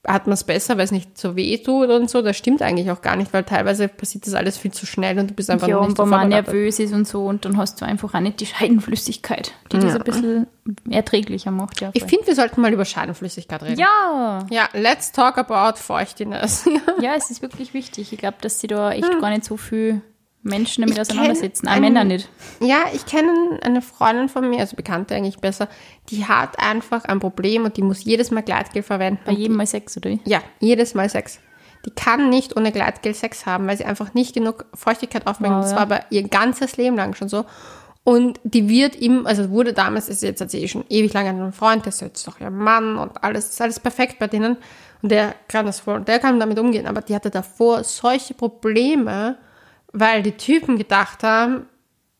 [0.07, 2.21] hat man es besser, weil es nicht so weh tut und so.
[2.21, 5.31] Das stimmt eigentlich auch gar nicht, weil teilweise passiert das alles viel zu schnell und
[5.31, 7.57] du bist einfach Ja, und nicht so wenn man nervös ist und so, und dann
[7.57, 10.47] hast du einfach auch nicht die Scheidenflüssigkeit, die das ein bisschen
[10.91, 11.81] erträglicher macht.
[11.81, 13.81] Ja, Ich finde, wir sollten mal über Scheidenflüssigkeit reden.
[13.81, 16.69] ja, Ja, let's talk about Feuchtiness.
[17.01, 18.13] ja, es ist wirklich wichtig.
[18.13, 20.03] Ich glaube, dass sie da echt gar nicht so viel
[20.43, 20.97] Menschen damit.
[20.97, 21.69] Ich auseinandersetzen.
[21.69, 22.29] Auch Männer nicht.
[22.61, 25.69] Ja, ich kenne eine Freundin von mir, also Bekannte eigentlich besser,
[26.11, 29.21] die hat einfach ein Problem und die muss jedes Mal Gleitgel verwenden.
[29.25, 30.19] Bei jedem Mal Sex, oder?
[30.25, 31.41] Ja, jedes Mal Sex.
[31.85, 35.55] Die kann nicht ohne Gleitgel Sex haben, weil sie einfach nicht genug Feuchtigkeit aufbringt.
[35.55, 35.77] Wow, das ja.
[35.77, 37.45] war aber ihr ganzes Leben lang schon so.
[38.05, 41.29] Und die wird ihm, also wurde damals, ist jetzt hat sie eh schon ewig lange
[41.29, 44.57] einen Freund, der ist jetzt doch ihr Mann und alles, ist alles perfekt bei denen.
[45.03, 46.87] Und der kann das voll, der kann damit umgehen.
[46.87, 49.39] Aber die hatte davor solche Probleme,
[49.93, 51.67] weil die Typen gedacht haben,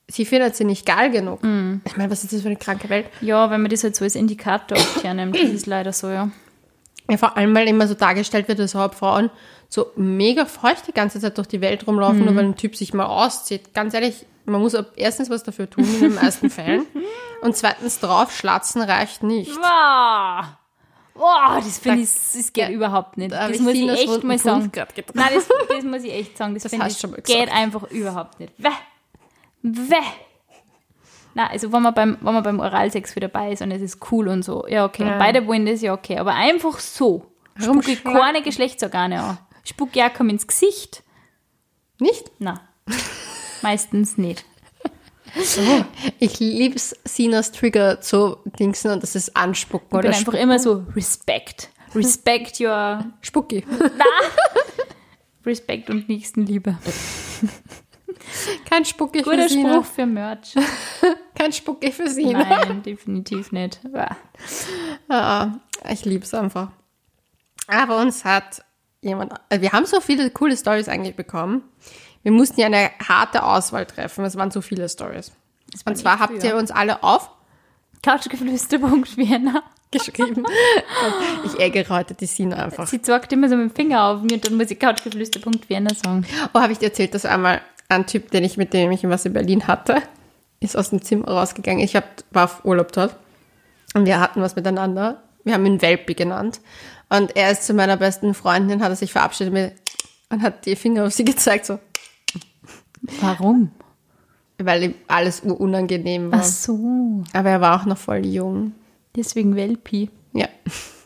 [0.07, 1.43] sie findet sie nicht geil genug.
[1.43, 1.81] Mhm.
[1.85, 3.07] Ich meine, was ist das für eine kranke Welt?
[3.21, 6.29] Ja, wenn man das halt so als Indikator oft hernimmt, das ist leider so, ja.
[7.09, 9.29] Ja, vor allem, weil immer so dargestellt wird, dass überhaupt Frauen
[9.67, 12.25] so mega feucht die ganze Zeit durch die Welt rumlaufen, Mhm.
[12.25, 13.73] nur weil ein Typ sich mal auszieht.
[13.73, 16.85] Ganz ehrlich, man muss erstens was dafür tun in den meisten Fällen
[17.41, 19.51] und zweitens draufschlatzen reicht nicht.
[19.57, 20.45] Wow.
[21.15, 23.31] Wow, das finde ich, das geht Ja, überhaupt nicht.
[23.31, 24.71] da Das muss ich echt mal sagen.
[25.13, 26.53] Nein, das, das muss ich echt sagen.
[26.55, 28.53] Das, finde hast ich, schon mal geht einfach überhaupt nicht.
[28.57, 28.69] Weh.
[29.61, 29.95] Weh.
[31.35, 33.99] Na, also wenn man beim, wenn man beim Oralsex wieder dabei ist und es ist
[34.11, 35.03] cool und so, ja okay.
[35.05, 35.17] Ja.
[35.17, 36.17] Beide wollen das, ja okay.
[36.17, 37.25] Aber einfach so.
[37.59, 39.37] Spucke ich keine Geschlechtsorgane an.
[39.63, 41.03] Spucke ja kaum ins Gesicht.
[41.99, 42.31] Nicht?
[42.39, 42.61] Na.
[43.61, 44.43] Meistens nicht.
[46.19, 50.59] Ich lieb's, Sinas Trigger zu dingsen und das ist Anspucken Ich oder bin einfach immer
[50.59, 51.69] so Respect.
[51.95, 53.65] Respect your Spucki.
[55.45, 56.77] Respect und Nächstenliebe.
[58.65, 59.73] Kein Spucki für Guter Sina.
[59.73, 60.55] Spruch für Merch.
[61.35, 62.43] Kein Spucki für Sina.
[62.43, 63.79] Nein, definitiv nicht.
[63.93, 64.15] Ah.
[65.09, 66.71] Ja, ich lieb's einfach.
[67.67, 68.63] Aber uns hat
[69.01, 71.63] jemand, also wir haben so viele coole Stories eigentlich bekommen.
[72.23, 74.25] Wir mussten ja eine harte Auswahl treffen.
[74.25, 75.31] Es waren so viele Stories.
[75.85, 76.99] Und zwar habt viel, ihr uns alle
[78.01, 79.63] Couchgeflüster.vienna.
[79.93, 80.45] aufgeschrieben.
[80.45, 82.87] Und ich ärgere heute die Sina einfach.
[82.87, 86.25] Sie zeigt immer so mit dem Finger auf mir und dann muss ich Couchgeflüster.vienna sagen.
[86.53, 89.25] Oh, habe ich dir erzählt, dass einmal ein Typ, den ich mit dem ich was
[89.25, 90.01] in Berlin hatte,
[90.59, 91.83] ist aus dem Zimmer rausgegangen.
[91.83, 93.15] Ich hab, war auf Urlaub dort
[93.93, 95.21] und wir hatten was miteinander.
[95.43, 96.61] Wir haben ihn Welpi genannt.
[97.09, 99.73] Und er ist zu meiner besten Freundin, hat er sich verabschiedet mit,
[100.29, 101.79] und hat die Finger auf sie gezeigt, so,
[103.21, 103.71] Warum?
[104.65, 106.39] weil ihm alles unangenehm war.
[106.39, 108.73] Ach so, Aber er war auch noch voll jung.
[109.15, 110.09] deswegen Welpi.
[110.33, 110.47] Ja.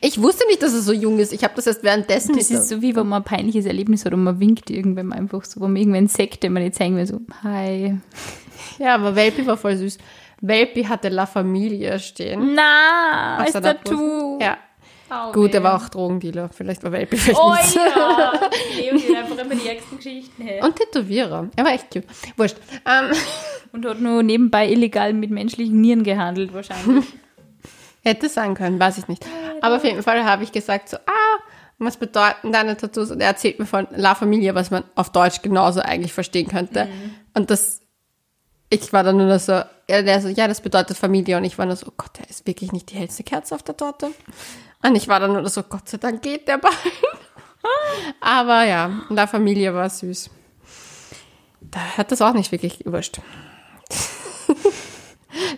[0.00, 1.34] Ich wusste nicht, dass er so jung ist.
[1.34, 2.34] Ich habe das erst währenddessen.
[2.34, 5.44] Das ist so wie wenn man ein peinliches Erlebnis hat und man winkt irgendwem einfach
[5.44, 7.98] so, wenn man irgendwann Sekte man nicht zeigen will, so, hi.
[8.78, 9.98] ja, aber Welpi war voll süß.
[10.40, 12.54] Welpi hatte La Familia stehen.
[12.54, 14.38] Na, seiner Tattoo.
[14.40, 14.56] Ja.
[15.14, 16.48] Oh, Gut, er war auch Drogendealer.
[16.50, 17.74] Vielleicht war Welpi vielleicht Oh nicht.
[17.74, 18.32] ja,
[18.76, 20.64] Leo geht einfach immer die ärgsten Geschichten her.
[20.64, 21.48] Und Tätowierer.
[21.54, 22.06] Er war echt cute.
[22.36, 22.56] Wurscht.
[22.86, 23.14] Ähm,
[23.72, 27.04] Und hat nur nebenbei illegal mit menschlichen Nieren gehandelt wahrscheinlich.
[28.04, 29.24] hätte sein können, weiß ich nicht.
[29.60, 31.38] Aber auf jeden Fall habe ich gesagt so, ah,
[31.78, 33.10] was bedeuten deine Tattoos?
[33.10, 36.88] Und er erzählt mir von La Familia, was man auf Deutsch genauso eigentlich verstehen könnte.
[37.34, 37.80] Und das,
[38.70, 41.36] ich war dann nur so, er der so, ja, das bedeutet Familie.
[41.36, 43.62] Und ich war nur so, oh Gott, der ist wirklich nicht die hellste Kerze auf
[43.62, 44.10] der Torte.
[44.82, 46.76] Und ich war dann nur so, Gott sei Dank geht der bald.
[48.20, 50.30] Aber ja, La Familia war süß.
[51.60, 53.20] Da hat das auch nicht wirklich gewurscht.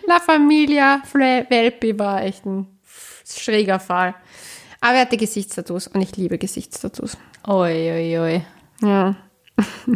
[0.07, 2.67] La Familia Welpi war echt ein
[3.25, 4.15] schräger Fall.
[4.81, 7.17] Aber er hatte Gesichtstattoos und ich liebe Gesichtstattoos.
[7.47, 8.41] Oi, oi, oi.
[8.81, 9.15] Ja.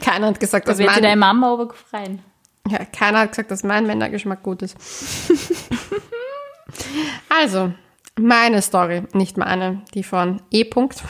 [0.00, 2.22] Keiner hat gesagt, Da dass wird sich deine mein, Mama aber gefreien.
[2.68, 4.76] Ja, keiner hat gesagt, dass mein Männergeschmack gut ist.
[7.28, 7.72] also,
[8.18, 10.62] meine Story, nicht meine, die von E.
[10.62, 11.02] -Punkt.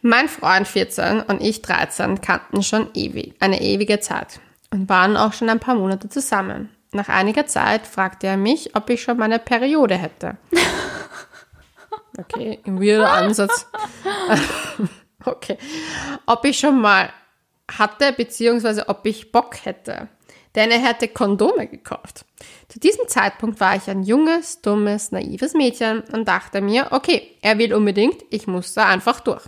[0.00, 5.32] Mein Freund 14 und ich 13 kannten schon ewig, eine ewige Zeit und waren auch
[5.32, 6.70] schon ein paar Monate zusammen.
[6.92, 10.36] Nach einiger Zeit fragte er mich, ob ich schon meine Periode hätte.
[12.16, 13.66] Okay, ein weirder Ansatz.
[15.24, 15.56] okay.
[16.26, 17.12] Ob ich schon mal
[17.70, 20.08] hatte, beziehungsweise ob ich Bock hätte.
[20.54, 22.24] Denn er hätte Kondome gekauft.
[22.68, 27.58] Zu diesem Zeitpunkt war ich ein junges, dummes, naives Mädchen und dachte mir, okay, er
[27.58, 29.44] will unbedingt, ich muss da einfach durch.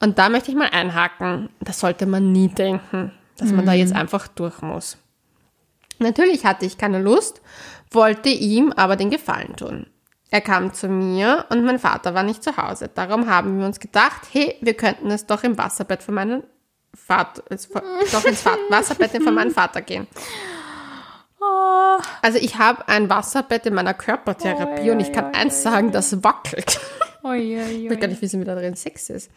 [0.00, 1.48] Und da möchte ich mal einhaken.
[1.60, 4.98] Das sollte man nie denken, dass man da jetzt einfach durch muss.
[5.98, 7.40] Natürlich hatte ich keine Lust,
[7.90, 9.86] wollte ihm aber den Gefallen tun.
[10.30, 12.90] Er kam zu mir und mein Vater war nicht zu Hause.
[12.94, 16.14] Darum haben wir uns gedacht, hey, wir könnten es doch im Wasserbett von
[17.06, 17.82] meinem Vater,
[18.12, 20.06] doch ins Wasserbett von meinem Vater gehen.
[22.22, 25.92] Also ich habe ein Wasserbett in meiner Körpertherapie Oi, und ich kann oi, eins sagen,
[25.92, 26.80] das wackelt.
[27.18, 29.30] Ich will gar nicht wissen, wie da drin Sex ist.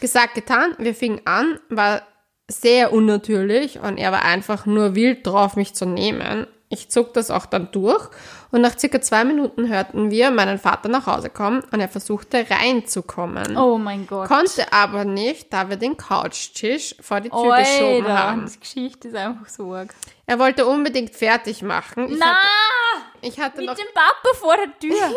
[0.00, 2.02] Gesagt, getan, wir fingen an, war
[2.48, 6.46] sehr unnatürlich und er war einfach nur wild drauf, mich zu nehmen.
[6.68, 8.08] Ich zog das auch dann durch
[8.52, 12.46] und nach circa zwei Minuten hörten wir meinen Vater nach Hause kommen und er versuchte
[12.50, 13.56] reinzukommen.
[13.56, 14.28] Oh mein Gott.
[14.28, 18.52] Konnte aber nicht, da wir den Couchtisch vor die Tür geschoben Alter, haben.
[18.52, 19.94] die Geschichte ist einfach so arg.
[20.26, 22.10] Er wollte unbedingt fertig machen.
[22.12, 25.14] Ich Na, hatte, ich hatte mit noch dem Papa vor der Tür.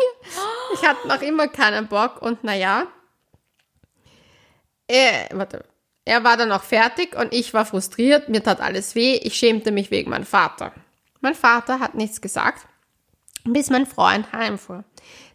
[0.72, 2.86] Ich hatte noch immer keinen Bock und naja,
[4.88, 5.64] er, warte,
[6.06, 9.72] er war dann auch fertig und ich war frustriert, mir tat alles weh, ich schämte
[9.72, 10.72] mich wegen meinem Vater.
[11.20, 12.66] Mein Vater hat nichts gesagt,
[13.52, 14.84] bis mein Freund heimfuhr.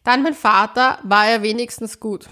[0.04, 2.28] Dann mein Vater war er wenigstens gut.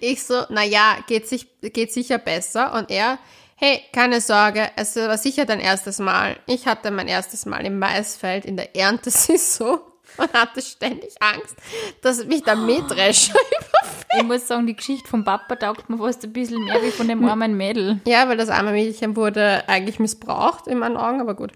[0.00, 3.18] Ich so, naja, geht, sich, geht sicher besser und er,
[3.56, 6.38] hey, keine Sorge, es war sicher dein erstes Mal.
[6.46, 9.80] Ich hatte mein erstes Mal im Maisfeld in der Erntesaison
[10.18, 11.56] und hatte ständig Angst,
[12.02, 13.34] dass mich der Mähdrescher
[14.16, 17.08] Ich muss sagen, die Geschichte vom Papa taugt mir fast ein bisschen mehr wie von
[17.08, 18.00] dem armen Mädel.
[18.06, 21.52] Ja, weil das arme Mädchen wurde eigentlich missbraucht in meinen Augen, aber gut.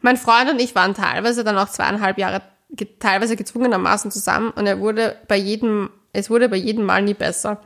[0.00, 2.42] Mein Freund und ich waren teilweise dann auch zweieinhalb Jahre
[3.00, 7.60] teilweise gezwungenermaßen zusammen und er wurde bei jedem, es wurde bei jedem Mal nie besser.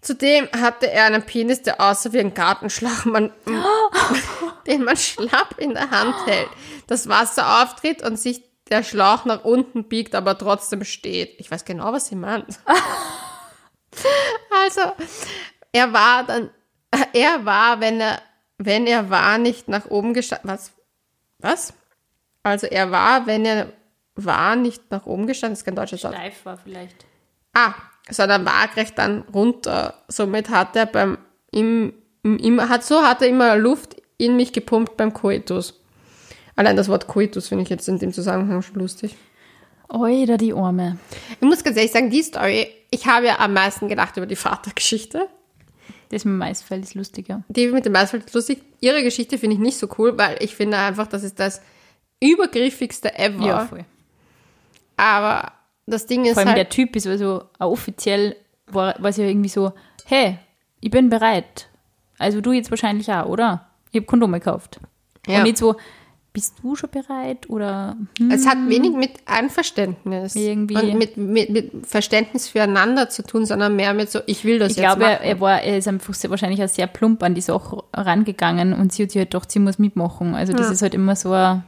[0.00, 3.32] Zudem hatte er einen Penis, der aussah wie ein Gartenschlauch, man,
[4.66, 6.48] den man schlapp in der Hand hält.
[6.86, 11.40] Das Wasser auftritt und sich der Schlauch nach unten biegt, aber trotzdem steht.
[11.40, 12.58] Ich weiß genau, was sie meint.
[14.50, 14.82] Also,
[15.72, 16.50] er war dann,
[17.12, 18.20] er war, wenn er,
[18.58, 20.50] wenn er war, nicht nach oben gestanden.
[20.50, 20.72] Was?
[21.38, 21.72] Was?
[22.42, 23.72] Also, er war, wenn er
[24.14, 25.54] war, nicht nach oben gestanden.
[25.54, 26.14] Das ist kein deutsches Wort.
[26.14, 27.06] Steif war vielleicht.
[27.54, 27.74] Ah,
[28.10, 29.94] sondern waagrecht dann runter.
[30.08, 31.18] Somit hat er beim,
[31.50, 35.80] im, im, hat, so hat er immer Luft in mich gepumpt beim Coitus.
[36.58, 39.14] Allein das Wort Coitus finde ich jetzt in dem Zusammenhang schon lustig.
[39.88, 40.98] Oida, die Arme.
[41.40, 44.34] Ich muss ganz ehrlich sagen, die Story, ich habe ja am meisten gedacht über die
[44.34, 45.28] Vatergeschichte.
[46.08, 47.44] Das mit dem Maisfeld ist lustiger.
[47.46, 48.64] Die mit dem Maisfeld ist lustig.
[48.80, 51.62] Ihre Geschichte finde ich nicht so cool, weil ich finde einfach, das ist das
[52.18, 53.46] übergriffigste ever.
[53.46, 53.84] Ja, voll.
[54.96, 55.52] Aber
[55.86, 58.34] das Ding ist Vor allem halt, der Typ ist also offiziell,
[58.66, 59.74] war es ja irgendwie so,
[60.06, 60.38] hey,
[60.80, 61.68] ich bin bereit.
[62.18, 63.68] Also du jetzt wahrscheinlich auch, oder?
[63.92, 64.80] Ich habe Kondome gekauft.
[65.28, 65.38] Ja.
[65.38, 65.76] Und nicht so,
[66.38, 67.50] bist du schon bereit?
[67.50, 70.76] Oder hm, es hat wenig mit Einverständnis Irgendwie.
[70.76, 74.72] und mit, mit, mit Verständnis füreinander zu tun, sondern mehr mit so, ich will das
[74.72, 75.24] ich jetzt glaube, er, machen.
[75.24, 78.92] er, war, er ist einfach sehr, wahrscheinlich auch sehr plump an die Sache rangegangen und
[78.92, 80.36] sie hat sich halt gedacht, sie muss mitmachen.
[80.36, 81.64] Also das ist halt immer so ein,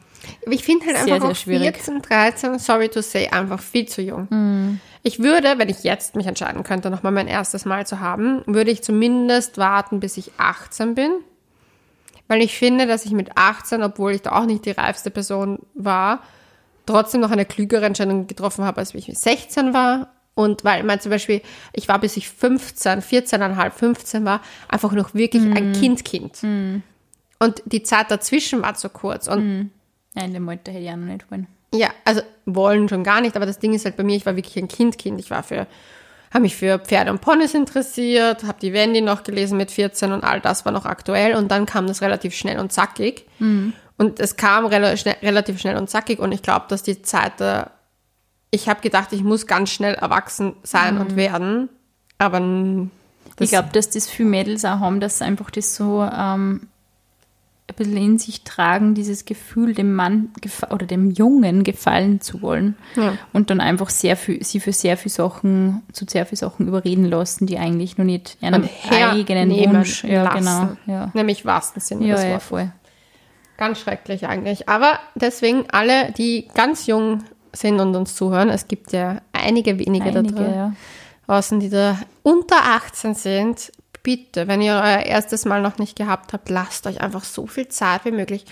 [0.49, 1.77] ich finde halt Sehr, einfach sehr auch schwierig.
[1.79, 4.29] 14, 13, sorry to say, einfach viel zu jung.
[4.31, 4.81] Mhm.
[5.03, 8.71] Ich würde, wenn ich jetzt mich entscheiden könnte, nochmal mein erstes Mal zu haben, würde
[8.71, 11.11] ich zumindest warten, bis ich 18 bin.
[12.31, 15.59] Weil ich finde, dass ich mit 18, obwohl ich da auch nicht die reifste Person
[15.75, 16.21] war,
[16.87, 20.13] trotzdem noch eine klügere Entscheidung getroffen habe, als wie ich mit 16 war.
[20.37, 24.93] Und weil, ich meine, zum Beispiel, ich war bis ich 15, 14,5, 15 war, einfach
[24.93, 25.57] noch wirklich Mhm.
[25.57, 26.39] ein Kind-Kind.
[27.41, 29.27] Und die Zeit dazwischen war zu kurz.
[29.27, 29.71] Und Mhm.
[30.15, 31.49] nein, in dem Alter hätte ich auch noch nicht wollen.
[31.75, 34.37] ja, also wollen schon gar nicht, aber das Ding ist halt bei mir, ich war
[34.37, 35.19] wirklich ein Kind-Kind.
[35.19, 35.67] Ich war für,
[36.33, 40.23] habe mich für Pferde und Ponys interessiert, habe die Wendy noch gelesen mit 14 und
[40.23, 43.27] all das war noch aktuell und dann kam das relativ schnell und zackig.
[43.99, 47.33] Und es kam rela schnell, relativ schnell und zackig und ich glaube, dass die Zeit
[47.39, 47.73] da,
[48.51, 51.69] ich habe gedacht, ich muss ganz schnell erwachsen sein und werden,
[52.19, 52.41] aber
[53.39, 56.69] ich glaube, dass das viele Mädels auch haben, dass einfach das so, ähm,
[57.71, 60.31] ein bisschen in sich tragen, dieses Gefühl, dem Mann
[60.71, 62.77] oder dem Jungen gefallen zu wollen.
[62.97, 63.15] Ja.
[63.33, 67.05] Und dann einfach sehr viel, sie für sehr viele Sachen, zu sehr viele Sachen überreden
[67.05, 70.05] lassen, die eigentlich noch nicht ihren eigenen Wunsch.
[70.05, 70.39] Ja, lassen.
[70.39, 70.69] genau.
[70.87, 72.73] Ja, Nämlich wahrsten Sinne ja, des ja voll.
[73.57, 74.69] Ganz schrecklich eigentlich.
[74.69, 80.13] Aber deswegen alle, die ganz jung sind und uns zuhören, es gibt ja einige wenige
[80.13, 80.73] da Einige, drin, ja.
[81.27, 86.33] außen, die da unter 18 sind, bitte, wenn ihr euer erstes Mal noch nicht gehabt
[86.33, 88.45] habt, lasst euch einfach so viel Zeit wie möglich.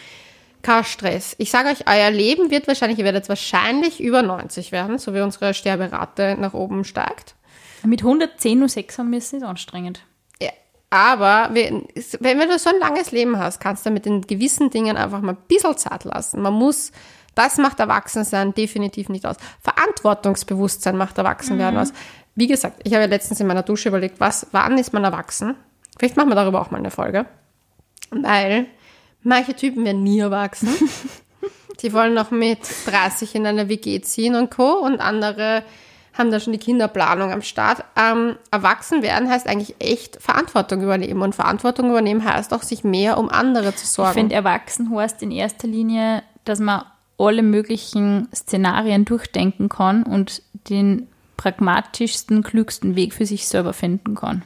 [0.63, 1.37] Kein Stress.
[1.39, 5.21] Ich sage euch, euer Leben wird wahrscheinlich, ihr werdet wahrscheinlich über 90 werden, so wie
[5.21, 7.37] unsere Sterberate nach oben steigt.
[7.85, 10.03] Mit 110 nur 6 haben wir ist nicht anstrengend.
[10.43, 10.51] Ja,
[10.91, 11.87] aber wenn,
[12.21, 15.33] wenn du so ein langes Leben hast, kannst du mit den gewissen Dingen einfach mal
[15.33, 16.43] ein bisschen Zeit lassen.
[16.43, 16.91] Man muss,
[17.37, 19.37] das macht Erwachsensein definitiv nicht aus.
[19.61, 21.93] Verantwortungsbewusstsein macht Erwachsenwerden aus.
[22.39, 25.57] Wie gesagt, ich habe ja letztens in meiner Dusche überlegt, was, wann ist man erwachsen?
[25.99, 27.27] Vielleicht machen wir darüber auch mal eine Folge.
[28.11, 28.67] Weil
[29.25, 30.69] manche Typen werden nie erwachsen.
[31.83, 34.75] Die wollen noch mit 30 in eine WG ziehen und Co.
[34.75, 35.65] Und andere
[36.17, 37.85] haben da schon die Kinderplanung am Start.
[37.97, 41.23] Ähm, erwachsen werden heißt eigentlich echt Verantwortung übernehmen.
[41.23, 44.15] Und Verantwortung übernehmen heißt auch, sich mehr um andere zu Ich sorgen.
[44.15, 46.85] finde, erwachsen heißt in erster Linie, dass man
[47.19, 54.43] alle möglichen Szenarien durchdenken kann und den pragmatischsten, klügsten Weg für sich selber finden kann.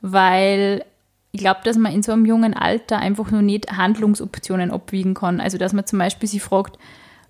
[0.00, 0.84] Weil
[1.32, 5.40] ich glaube, dass man in so einem jungen Alter einfach nur nicht Handlungsoptionen abwiegen kann.
[5.40, 6.78] Also, dass man zum Beispiel sich fragt,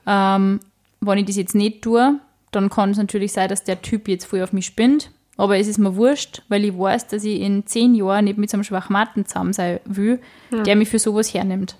[0.06, 0.60] ähm,
[1.00, 2.18] wenn ich das jetzt nicht tue,
[2.52, 5.10] dann kann es natürlich sein, dass der Typ jetzt voll auf mich spinnt.
[5.38, 8.48] Aber es ist mir wurscht, weil ich weiß, dass ich in zehn Jahren nicht mit
[8.50, 11.76] so einem Schwachmaten zusammen sein will, der mich für sowas hernimmt.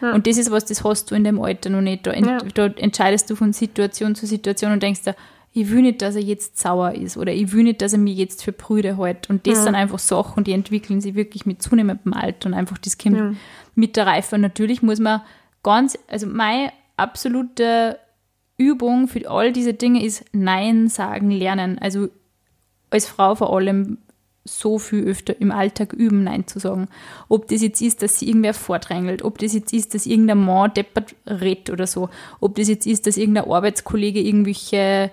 [0.00, 2.06] Und das ist was, das hast du in dem Alter noch nicht.
[2.06, 2.38] Da, ent, Ja.
[2.54, 5.14] da entscheidest du von Situation zu Situation und denkst dir,
[5.52, 8.16] ich will nicht, dass er jetzt sauer ist oder ich will nicht, dass er mich
[8.16, 9.28] jetzt für Brüder hält.
[9.28, 12.98] Und das sind einfach Sachen, die entwickeln sich wirklich mit zunehmendem Alter und einfach das
[12.98, 13.36] kommt
[13.74, 14.36] mit der Reife.
[14.36, 15.22] Und natürlich muss man
[15.62, 17.98] ganz, also meine absolute
[18.58, 21.78] Übung für all diese Dinge ist Nein sagen lernen.
[21.78, 22.08] Also
[22.90, 23.98] als Frau vor allem
[24.44, 26.88] so viel öfter im Alltag üben, Nein zu sagen.
[27.28, 30.72] Ob das jetzt ist, dass sie irgendwer vordrängelt, ob das jetzt ist, dass irgendein Mann
[30.74, 32.08] deppert redet oder so,
[32.40, 35.10] ob das jetzt ist, dass irgendein Arbeitskollege irgendwelche,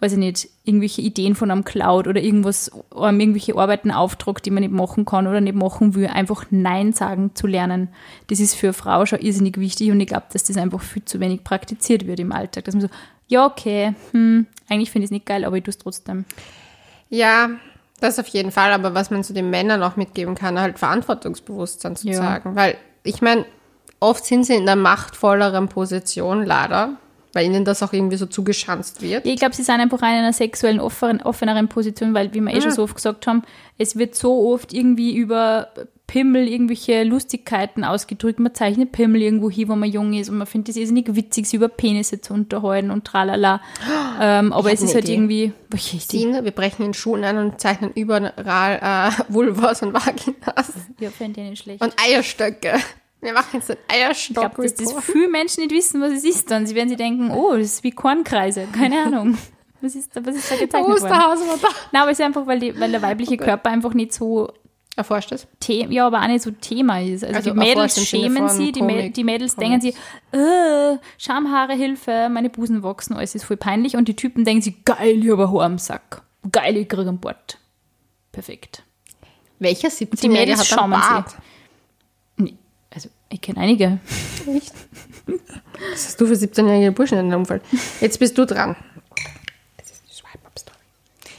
[0.00, 4.50] weiß ich nicht, irgendwelche Ideen von einem klaut oder irgendwas, einem irgendwelche Arbeiten auftragt, die
[4.50, 7.88] man nicht machen kann oder nicht machen will, einfach Nein sagen zu lernen.
[8.28, 11.04] Das ist für eine Frau schon irrsinnig wichtig und ich glaube, dass das einfach viel
[11.04, 12.64] zu wenig praktiziert wird im Alltag.
[12.64, 12.88] Dass man so,
[13.26, 16.24] ja, okay, hm, eigentlich finde ich es nicht geil, aber ich tue es trotzdem.
[17.10, 17.50] Ja,
[18.00, 18.72] das auf jeden Fall.
[18.72, 22.14] Aber was man zu den Männern auch mitgeben kann, halt Verantwortungsbewusstsein zu Ja.
[22.14, 22.54] sagen.
[22.54, 23.44] Weil ich meine,
[23.98, 26.92] oft sind sie in einer machtvolleren Position, leider,
[27.32, 29.26] weil ihnen das auch irgendwie so zugeschanzt wird.
[29.26, 32.60] Ich glaube, sie sind einfach in einer sexuellen offenen, offeneren Position, weil, wie wir eh
[32.60, 33.42] schon so oft gesagt haben,
[33.76, 35.68] es wird so oft irgendwie über
[36.06, 38.40] Pimmel irgendwelche Lustigkeiten ausgedrückt.
[38.40, 41.44] Man zeichnet Pimmel irgendwo hin, wo man jung ist und man findet es irrsinnig witzig,
[41.46, 43.60] sich über Penisse zu unterhalten und tralala.
[44.20, 45.14] Ähm, aber es ist halt Idee.
[45.14, 46.42] irgendwie, welche Idee?
[46.42, 51.50] Wir brechen in Schulen ein und zeichnen überall äh, Vulvas und Vaginas Ja, fände ich
[51.50, 51.80] nicht schlecht.
[51.80, 52.72] und Eierstöcke.
[53.20, 54.56] Wir machen jetzt einen ich glaube, Eierstock.
[54.56, 56.66] dass das viele Menschen nicht wissen, was es ist dann.
[56.66, 58.66] Sie werden sich denken, oh, das ist wie Kornkreise.
[58.72, 59.36] Keine Ahnung.
[59.80, 61.04] Was ist da, was ist da gezeichnet worden?
[61.04, 61.68] Osterhaus war da.
[61.92, 64.52] Nein, aber es ist einfach, weil, die, weil der weibliche Körper einfach nicht so
[64.96, 65.46] Erforscht es.
[65.62, 67.22] The ja, aber auch nicht so Thema ist.
[67.22, 69.80] Also, Also die Mädels im schämen sie, die, Mä Komik- die Mädels Comics.
[69.84, 69.96] denken
[70.32, 73.94] sie, äh, Schamhaare, Hilfe, meine Busen wachsen, alles ist voll peinlich.
[73.94, 76.22] Und die Typen denken sie, geil, ich habe ein Haar am Sack.
[76.50, 77.58] Geil, ich kriege einen Bart.
[78.32, 78.82] Perfekt.
[79.60, 81.36] Welcher 17 Mädels hat einen schaumen sie.
[83.30, 84.00] Ich kenne einige.
[84.46, 84.72] Echt?
[85.92, 87.62] Was hast du für 17-jährige Burschen in deinem Umfeld?
[88.00, 88.74] Jetzt bist du dran.
[89.76, 90.78] Das ist die Swipe-Up-Story.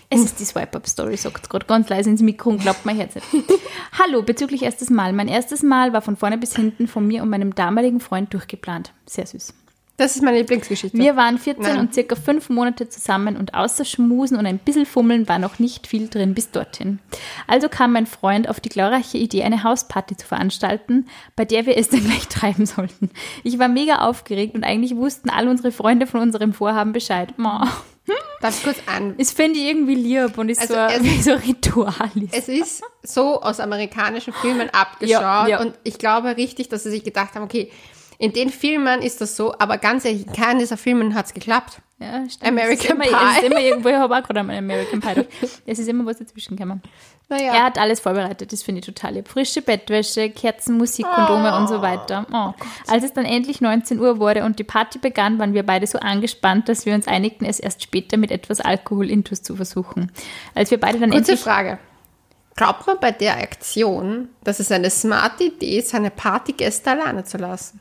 [0.10, 3.28] Es ist die Swipe-Up-Story, sagt gerade ganz leise ins Mikro und glaubt mein Herz nicht.
[4.00, 5.14] Hallo, bezüglich erstes Mal.
[5.14, 8.94] Mein erstes Mal war von vorne bis hinten von mir und meinem damaligen Freund durchgeplant.
[9.08, 9.54] Sehr süß.
[10.00, 10.98] Das ist meine Lieblingsgeschichte.
[10.98, 11.80] Wir waren 14 Nein.
[11.80, 15.86] und circa fünf Monate zusammen und außer Schmusen und ein bisschen Fummeln war noch nicht
[15.88, 17.00] viel drin bis dorthin.
[17.48, 21.78] Also kam mein Freund auf die glorreiche Idee, eine Hausparty zu veranstalten, bei der wir
[21.78, 23.12] es dann gleich treiben sollten.
[23.44, 27.34] Ich war mega aufgeregt und eigentlich wussten all unsere Freunde von unserem Vorhaben Bescheid.
[27.38, 27.68] Ma,
[28.42, 29.14] Darf ich kurz an?
[29.20, 32.34] Das finde ich irgendwie lieb und ist Also so, es- wie so ein Ritual ist.
[32.34, 35.60] Es ist so aus amerikanischen Filmen abgeschaut Ja, ja.
[35.62, 37.70] und ich glaube richtig, dass sie sich gedacht haben, okay,
[38.22, 41.34] in den Filmen ist das so, aber ganz ehrlich, in keinem dieser Filmen hat es
[41.34, 41.82] geklappt.
[42.00, 42.48] Ja, stimmt.
[42.48, 43.30] American es ist immer, Pie.
[43.32, 45.26] Es ist immer irgendwo, ich habe auch gerade einmal American Pie.
[45.66, 46.82] Es ist immer was dazwischen gekommen.
[47.30, 49.30] Naja, Er hat alles vorbereitet, das finde ich total lieb.
[49.30, 52.28] Frische Bettwäsche, Kerzen, Musik, Kondome und so weiter.
[52.34, 52.54] Oh.
[52.92, 56.00] Als es dann endlich 19 Uhr wurde und die Party begann, waren wir beide so
[56.00, 60.12] angespannt, dass wir uns einigten, es erst später mit etwas Alkohol intus zu versuchen.
[60.56, 61.40] Als wir beide dann kurze endlich...
[61.40, 61.80] Frage.
[62.58, 67.38] glaubt man bei der Aktion, dass es eine smarte Idee ist, seine Partygäste alleine zu
[67.38, 67.80] lassen?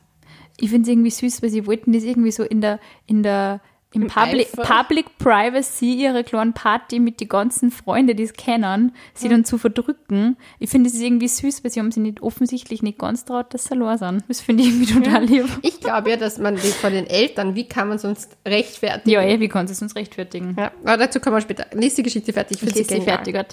[0.60, 3.60] Ich finde es irgendwie süß, weil sie wollten das irgendwie so in der, in der,
[3.94, 4.52] im, Im Public.
[4.52, 9.56] Public Privacy ihre kleinen Party mit den ganzen Freunden, die es kennen, sie dann zu
[9.56, 10.36] verdrücken.
[10.58, 13.54] Ich finde es ist irgendwie süß, weil sie haben sie nicht offensichtlich nicht ganz traut,
[13.54, 14.24] dass sie allein sind.
[14.28, 15.46] Das finde ich irgendwie total lieb.
[15.62, 19.10] Ich glaube ja, dass man die von den Eltern, wie kann man sonst rechtfertigen?
[19.10, 20.54] Ja, eh, wie kann es uns rechtfertigen?
[20.58, 21.64] Ja, aber dazu kommen wir später.
[21.72, 22.62] Die Geschichte fertig.
[22.62, 23.34] Ich sie lese sie fertig.
[23.34, 23.44] Äh,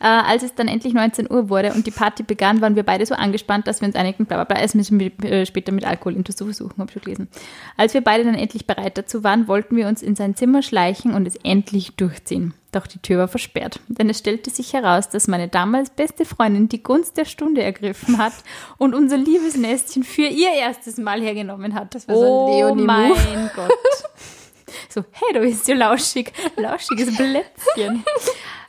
[0.00, 3.14] als es dann endlich 19 Uhr wurde und die Party begann, waren wir beide so
[3.14, 6.22] angespannt, dass wir uns einigten, bla bla bla, es müssen wir äh, später mit Alkohol
[6.24, 7.28] zu versuchen, habe ich schon gelesen.
[7.78, 11.14] Als wir beide dann endlich bereit dazu waren, wollten wir uns in sein Zimmer schleichen
[11.14, 12.54] und es endlich durchziehen.
[12.72, 16.68] Doch die Tür war versperrt, denn es stellte sich heraus, dass meine damals beste Freundin
[16.68, 18.34] die Gunst der Stunde ergriffen hat
[18.76, 21.94] und unser liebes Nestchen für ihr erstes Mal hergenommen hat.
[21.94, 22.86] Das war so ein oh Leonie-Move.
[22.86, 23.70] mein Gott.
[24.88, 26.32] So, hey, du bist so lauschig.
[26.56, 28.04] Lauschiges Blätzchen.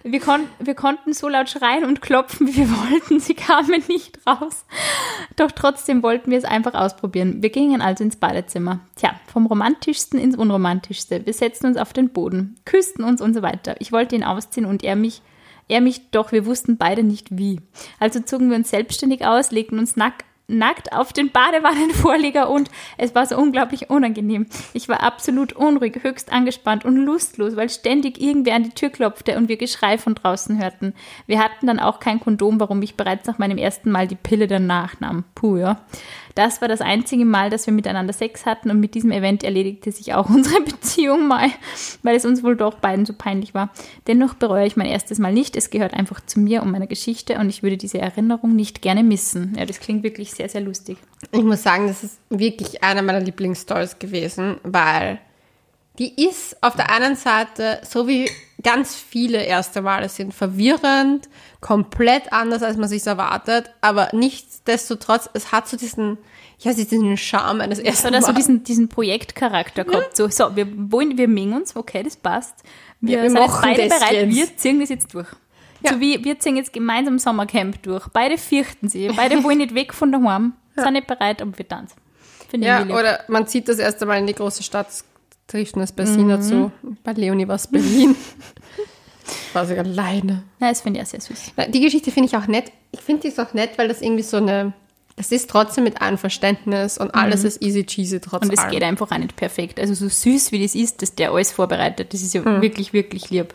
[0.04, 3.20] Wir, kon wir konnten so laut schreien und klopfen, wie wir wollten.
[3.20, 4.66] Sie kamen nicht raus.
[5.36, 7.43] Doch trotzdem wollten wir es einfach ausprobieren.
[7.43, 8.80] Wir gingen also ins Badezimmer.
[8.95, 11.26] Tja, vom romantischsten ins unromantischste.
[11.26, 13.76] Wir setzten uns auf den Boden, küssten uns und so weiter.
[13.80, 15.22] Ich wollte ihn ausziehen und er mich,
[15.68, 17.60] er mich, doch wir wussten beide nicht wie.
[18.00, 23.16] Also zogen wir uns selbstständig aus, legten uns nack nackt auf den Badewannenvorleger und es
[23.16, 24.47] war so unglaublich unangenehm.
[24.74, 29.38] Ich war absolut unruhig, höchst angespannt und lustlos, weil ständig irgendwer an die Tür klopfte
[29.38, 30.93] und wir Geschrei von draußen hörten.
[31.28, 34.47] Wir hatten dann auch kein Kondom, warum ich bereits nach meinem ersten Mal die Pille
[34.47, 35.24] danach nahm.
[35.36, 35.82] Puh, ja.
[36.39, 39.91] Das war das einzige Mal, dass wir miteinander Sex hatten und mit diesem Event erledigte
[39.91, 41.50] sich auch unsere Beziehung mal,
[42.02, 43.72] weil es uns wohl doch beiden so peinlich war.
[44.08, 45.58] Dennoch bereue ich mein erstes Mal nicht.
[45.58, 49.04] Es gehört einfach zu mir und meiner Geschichte und ich würde diese Erinnerung nicht gerne
[49.04, 49.54] missen.
[49.58, 50.98] Ja, das klingt wirklich sehr, sehr lustig.
[51.32, 55.20] Ich muss sagen, das ist wirklich einer meiner Lieblingsstories gewesen, weil
[55.98, 58.30] die ist auf der einen Seite, so wie
[58.64, 61.28] ganz viele erste Male sind, verwirrend,
[61.60, 66.18] komplett anders, als man sich erwartet, aber nichtsdestotrotz, es hat so diesen,
[66.58, 68.36] ich weiß nicht, diesen Charme eines Es ersten also Mal.
[68.36, 70.16] diesen, diesen Projektcharakter gehabt.
[70.16, 72.56] So, so, wir wollen, wir mengen uns, okay, das passt.
[73.02, 74.36] Wir, Ja, wir sind beide das bereit, jetzt.
[74.36, 75.28] wir ziehen das jetzt durch.
[75.82, 75.93] Ja.
[75.93, 78.07] So wie wir ziehen jetzt gemeinsam Sommercamp durch.
[78.09, 81.95] Beide fürchten sie, beide wollen nicht weg von daheim, sind nicht bereit, aber wir tanzen.
[82.49, 84.88] Finde Ja, oder man zieht das erste Mal in die große Stadt,
[85.47, 86.41] trifft das Bessiner Mhm.
[86.41, 86.71] zu.
[87.03, 88.15] Bei Leonie war es Berlin.
[89.53, 90.43] war sie alleine.
[90.59, 91.53] Nein, das finde ich auch sehr süß.
[91.55, 92.71] Na, Die Geschichte finde ich auch nett.
[92.91, 94.73] Ich finde die auch nett, weil das irgendwie so eine,
[95.15, 98.49] das ist trotzdem mit Einverständnis und alles ist easy cheesy trotz Mhm.
[98.49, 99.80] Und es geht einfach auch nicht perfekt.
[99.80, 103.30] Also so süß wie das ist, dass der alles vorbereitet, das ist ja wirklich, wirklich
[103.30, 103.53] lieb.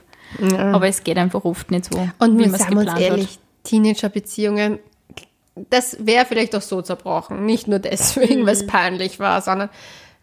[0.59, 3.39] Aber es geht einfach oft nicht so, Und wie wir man es sagen uns ehrlich.
[3.65, 4.79] Teenager-Beziehungen,
[5.71, 7.47] das wäre vielleicht auch so zerbrochen.
[7.47, 9.69] Nicht nur deswegen, weil es peinlich war, sondern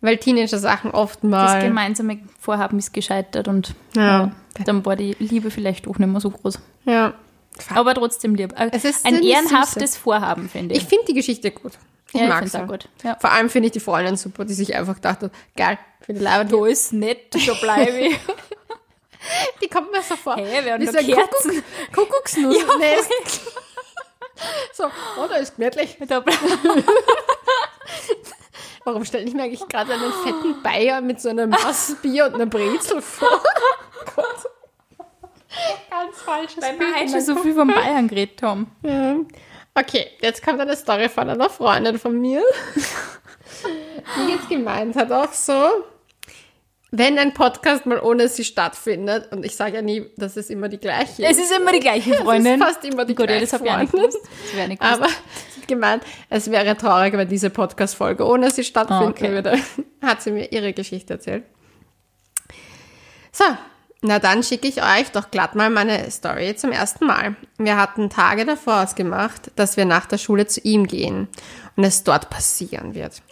[0.02, 1.62] weil Teenager-Sachen Das oftmal.
[1.64, 4.32] gemeinsame Vorhaben ist gescheitert und Ja.
[4.58, 6.60] ja, dann war die Liebe vielleicht auch nicht mehr so groß.
[6.86, 7.14] Ja.
[7.74, 8.54] Aber trotzdem lieb.
[8.60, 10.82] Äh, Es ist Ein ehrenhaftes Vorhaben, finde ich.
[10.82, 11.74] Ich finde die Geschichte gut.
[12.14, 12.58] Ich Ja, mag sie.
[12.62, 13.16] auch gut, ja.
[13.20, 16.50] Vor allem finde ich die Freundin super, die sich einfach dachte, geil, für die Leibern.
[16.50, 18.16] da ist nett, da bleibe ich.
[19.62, 20.36] Die kommt mir so vor.
[20.36, 21.64] Hey, wir haben ein Kerzen.
[21.94, 23.12] Kuckuck, Kuckucksnussnest.
[24.74, 25.98] so, oh, da ist gemütlich.
[28.84, 32.34] Warum stelle ich mir eigentlich gerade einen fetten Bayer mit so einem Maß Bier und
[32.36, 33.42] einer Brezel vor?
[34.16, 34.26] Gott.
[35.90, 38.72] Ganz falsches Weil Bild heute schon so viel von Bayern geredet haben.
[38.82, 39.18] Ja.
[39.74, 42.44] Okay, jetzt kommt eine Story von einer Freundin von mir,
[44.18, 45.86] die jetzt gemeint hat auch so,
[46.92, 50.68] wenn ein Podcast mal ohne sie stattfindet, und ich sage ja nie, dass es immer
[50.68, 52.62] die gleiche Es ist immer die gleiche Freundin.
[52.62, 54.18] Es ist fast immer die Gut, gleiche das habe ich nicht gewusst.
[54.22, 55.02] Das wäre nicht gewusst.
[55.02, 55.10] aber
[55.68, 59.32] gemeint, es wäre traurig, wenn diese Podcast-Folge ohne sie stattfinden Ah, okay.
[59.32, 59.58] würde.
[60.02, 61.44] Hat sie mir ihre Geschichte erzählt.
[63.32, 63.46] So,
[64.02, 67.38] na dann schicke ich euch doch glatt mal meine Story zum ersten Mal.
[67.58, 71.30] Wir hatten Tage davor ausgemacht, dass wir nach der Schule zu ihm gehen
[71.78, 73.22] und es dort passieren wird.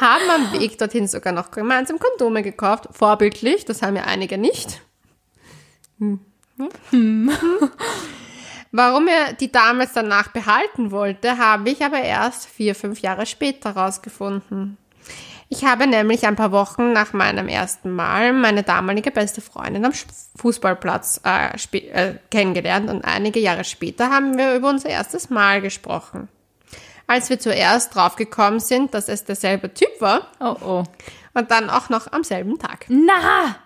[0.00, 2.88] haben am Weg dorthin sogar noch gemeinsam Kondome gekauft.
[2.92, 4.80] Vorbildlich, das haben ja einige nicht.
[8.72, 13.74] Warum er die damals danach behalten wollte, habe ich aber erst vier, fünf Jahre später
[13.74, 14.78] herausgefunden.
[15.48, 19.92] Ich habe nämlich ein paar Wochen nach meinem ersten Mal meine damalige beste Freundin am
[20.36, 26.28] Fußballplatz äh, äh, kennengelernt und einige Jahre später haben wir über unser erstes Mal gesprochen.
[27.06, 30.82] Als wir zuerst draufgekommen sind, dass es derselbe Typ war Oh, oh.
[31.34, 32.86] und dann auch noch am selben Tag.
[32.88, 33.56] Na!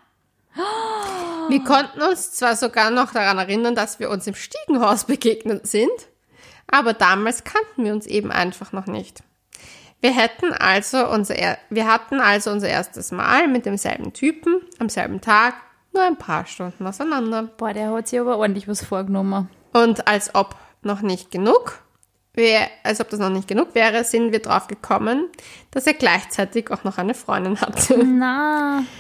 [1.48, 5.90] Wir konnten uns zwar sogar noch daran erinnern, dass wir uns im Stiegenhaus begegnet sind,
[6.66, 9.22] aber damals kannten wir uns eben einfach noch nicht.
[10.00, 14.88] Wir hätten also unser, er- wir hatten also unser erstes Mal mit demselben Typen am
[14.88, 15.54] selben Tag,
[15.92, 17.44] nur ein paar Stunden auseinander.
[17.56, 19.48] Boah, der hat sich aber ordentlich was vorgenommen.
[19.72, 21.80] Und als ob noch nicht genug,
[22.38, 25.26] wär, als ob das noch nicht genug wäre, sind wir drauf gekommen,
[25.70, 28.02] dass er gleichzeitig auch noch eine Freundin hatte.
[28.02, 28.82] Na,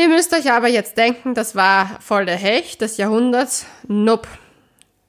[0.00, 3.66] Ihr müsst euch aber jetzt denken, das war voll der Hecht des Jahrhunderts.
[3.88, 4.28] Nope.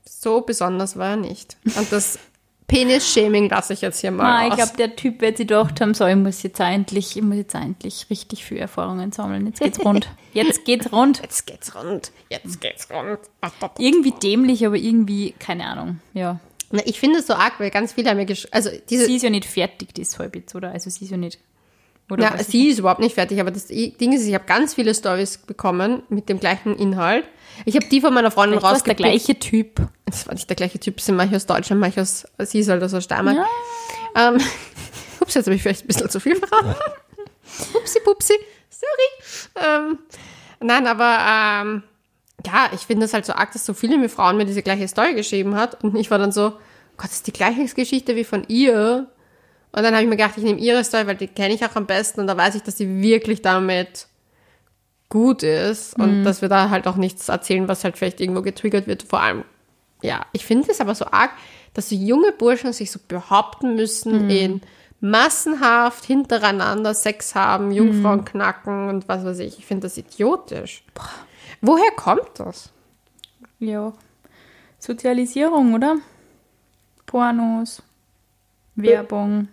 [0.03, 1.57] So besonders war er nicht.
[1.77, 2.17] Und das
[2.67, 5.93] Penis-Shaming lasse ich jetzt hier mal ah, ich glaube, der Typ wird sich gedacht haben,
[5.93, 9.45] so, ich muss jetzt endlich, ich muss jetzt endlich richtig viel Erfahrungen sammeln.
[9.45, 10.09] Jetzt geht's rund.
[10.33, 11.21] Jetzt geht's rund.
[11.21, 12.11] Jetzt geht's rund.
[12.29, 13.19] Jetzt geht's rund.
[13.77, 15.99] Irgendwie dämlich, aber irgendwie, keine Ahnung.
[16.13, 16.39] Ja.
[16.71, 19.15] Na, Ich finde es so arg, weil ganz viele haben mir gesch Also diese, Sie
[19.15, 20.71] ist ja nicht fertig, die ist halb jetzt, oder?
[20.71, 21.39] Also sie ist ja nicht.
[22.11, 22.47] Oder ja, was?
[22.47, 26.01] sie ist überhaupt nicht fertig, aber das Ding ist, ich habe ganz viele Stories bekommen
[26.09, 27.23] mit dem gleichen Inhalt.
[27.65, 29.25] Ich habe die von meiner Freundin Vielleicht war's der rausgepickt.
[29.25, 29.81] gleiche Typ.
[30.05, 32.81] Das war nicht der gleiche Typ, sind manche aus Deutschland, manche aus, sie ist halt
[32.81, 33.45] aus Steiermark.
[34.15, 34.37] Ähm,
[35.19, 36.73] ups, jetzt habe ich vielleicht ein bisschen zu viel verraten.
[37.75, 38.33] Upsi, pupsi,
[38.69, 39.67] sorry.
[39.67, 39.99] Ähm,
[40.61, 41.83] nein, aber ähm,
[42.45, 44.87] ja, ich finde es halt so arg, dass so viele mir Frauen mir diese gleiche
[44.87, 46.51] Story geschrieben hat und ich war dann so,
[46.97, 49.07] Gott, das ist die gleiche Geschichte wie von ihr.
[49.71, 51.75] Und dann habe ich mir gedacht, ich nehme ihre Story, weil die kenne ich auch
[51.75, 54.07] am besten und da weiß ich, dass sie wirklich damit
[55.09, 58.87] gut ist und dass wir da halt auch nichts erzählen, was halt vielleicht irgendwo getriggert
[58.87, 59.03] wird.
[59.03, 59.43] Vor allem,
[60.01, 61.31] ja, ich finde es aber so arg,
[61.73, 64.61] dass so junge Burschen sich so behaupten müssen in
[65.01, 69.57] massenhaft hintereinander Sex haben, Jungfrauen knacken und was weiß ich.
[69.59, 70.83] Ich finde das idiotisch.
[71.61, 72.71] Woher kommt das?
[73.59, 73.93] Ja.
[74.79, 75.97] Sozialisierung, oder?
[77.05, 77.83] Pornos,
[78.75, 79.49] Werbung,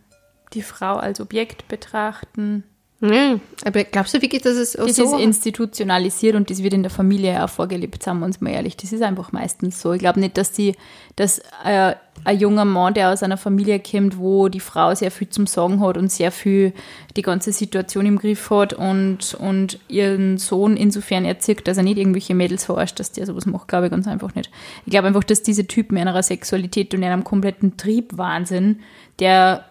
[0.53, 2.65] die Frau als Objekt betrachten.
[3.09, 6.83] Nee, aber glaubst du wirklich, dass es Das so ist institutionalisiert und das wird in
[6.83, 8.77] der Familie auch vorgelebt, sagen wir uns mal ehrlich.
[8.77, 9.93] Das ist einfach meistens so.
[9.93, 10.75] Ich glaube nicht, dass die,
[11.17, 11.95] dass äh,
[12.25, 15.81] ein junger Mann, der aus einer Familie kommt, wo die Frau sehr viel zum Sagen
[15.81, 16.73] hat und sehr viel
[17.17, 21.99] die ganze Situation im Griff hat und, und ihren Sohn insofern erzieht, dass er nicht
[21.99, 24.51] irgendwelche Mädels verarscht, dass der sowas macht, glaube ich ganz einfach nicht.
[24.85, 28.81] Ich glaube einfach, dass diese Typen in einer Sexualität und in einem kompletten Triebwahnsinn,
[29.19, 29.65] der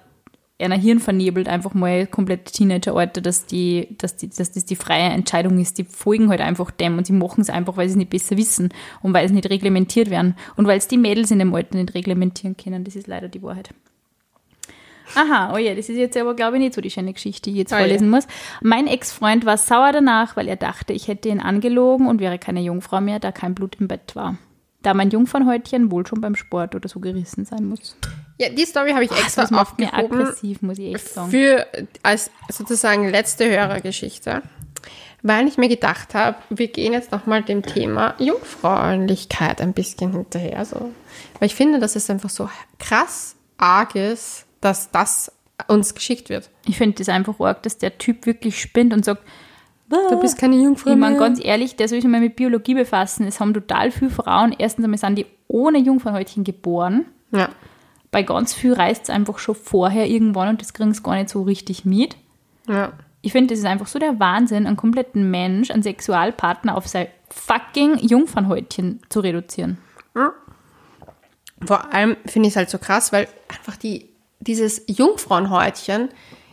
[0.59, 5.09] einer Hirn vernebelt, einfach mal komplett Teenageralter, dass die, dass die, dass das die freie
[5.11, 5.77] Entscheidung ist.
[5.77, 8.37] Die folgen halt einfach dem und sie machen es einfach, weil sie es nicht besser
[8.37, 8.69] wissen
[9.01, 11.93] und weil es nicht reglementiert werden und weil es die Mädels in dem Alter nicht
[11.93, 12.85] reglementieren können.
[12.85, 13.69] Das ist leider die Wahrheit.
[15.13, 17.51] Aha, oh ja, das ist jetzt aber, glaube ich, nicht so die schöne Geschichte, die
[17.51, 18.25] ich jetzt Ah, vorlesen muss.
[18.61, 22.61] Mein Ex-Freund war sauer danach, weil er dachte, ich hätte ihn angelogen und wäre keine
[22.61, 24.37] Jungfrau mehr, da kein Blut im Bett war.
[24.85, 27.97] Da mein Jungfernhäutchen wohl schon beim Sport oder so gerissen sein muss.
[28.37, 30.21] Ja, die Story habe ich extra Das macht mir aufgehoben.
[30.21, 31.31] aggressiv, muss ich echt sagen.
[31.31, 31.65] für
[32.03, 34.43] als sozusagen letzte Hörergeschichte,
[35.23, 40.63] weil ich mir gedacht habe, wir gehen jetzt nochmal dem Thema Jungfräulichkeit ein bisschen hinterher.
[40.65, 40.91] So.
[41.39, 45.31] Weil ich finde, dass es einfach so krass arg ist, dass das
[45.67, 46.51] uns geschickt wird.
[46.67, 49.23] Ich finde das einfach arg, dass der Typ wirklich spinnt und sagt,
[49.87, 53.27] Du bist keine Jungfrau ich meine, ganz ehrlich, der soll sich mal mit Biologie befassen.
[53.27, 57.05] Es haben total viele Frauen, erstens einmal sind die ohne Jungfernhäutchen geboren.
[57.31, 57.49] Ja.
[58.11, 61.29] Bei ganz viel reißt es einfach schon vorher irgendwann und das kriegen sie gar nicht
[61.29, 62.15] so richtig mit.
[62.67, 62.93] ja.
[63.21, 67.07] Ich finde, das ist einfach so der Wahnsinn, einen kompletten Mensch, einen Sexualpartner auf sein
[67.31, 69.79] fucking Jungfernhäutchen zu reduzieren.
[71.65, 74.09] Vor allem finde ich es halt so krass, weil einfach die,
[74.41, 76.09] dieses Jungfrauenhäutchen,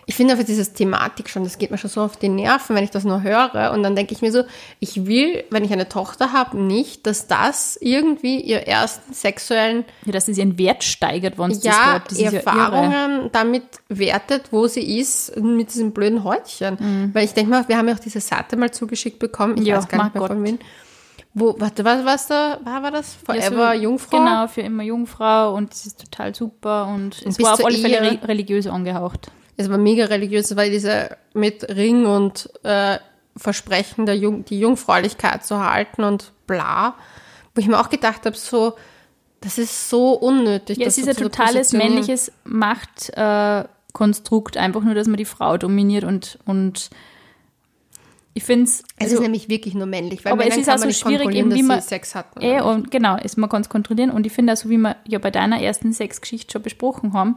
[0.07, 2.83] ich finde einfach dieses Thematik schon, das geht mir schon so auf die Nerven, wenn
[2.83, 3.71] ich das nur höre.
[3.73, 4.43] Und dann denke ich mir so,
[4.81, 10.13] ich will, wenn ich eine Tochter habe, nicht, dass das irgendwie ihr ersten sexuellen Ja,
[10.13, 12.03] dass es ihren Wert steigert, wenn es ja.
[12.09, 12.37] Das ja irre.
[12.39, 17.11] Erfahrungen damit wertet, wo sie ist mit diesem blöden Häutchen.
[17.13, 19.67] Weil ich denke mal, wir haben ja auch diese Seite mal zugeschickt bekommen, ich Mhm.
[19.67, 20.47] Ja, weiß gar nicht mehr von Gott.
[20.49, 20.59] wem.
[21.35, 23.15] Wo, warte, was, was da, war, war das?
[23.25, 24.19] Forever Ja, so- Jungfrau?
[24.19, 27.79] Genau, für immer Jungfrau und das ist total super und es bis war auf alle
[27.79, 29.31] Fälle religiös angehaucht.
[29.57, 32.99] Es war mega religiös, weil diese mit Ring und äh,
[33.37, 36.95] Versprechen, der Jung, die Jungfräulichkeit zu halten und bla.
[37.55, 38.75] Wo ich mir auch gedacht habe, so,
[39.41, 40.79] das ist so unnötig.
[40.79, 46.05] Ja, es ist ein totales männliches Machtkonstrukt, äh, einfach nur, dass man die Frau dominiert
[46.05, 46.91] und, und
[48.35, 48.83] ich finde es.
[48.99, 51.55] Es ist nämlich wirklich nur männlich, weil Aber es ist kann auch so schwierig, eben,
[51.55, 52.41] wie man- Sex hatten.
[52.41, 54.11] Eh, und genau, ist man ganz kontrollieren.
[54.11, 57.37] Und ich finde auch so, wie wir ja bei deiner ersten Sexgeschichte schon besprochen haben,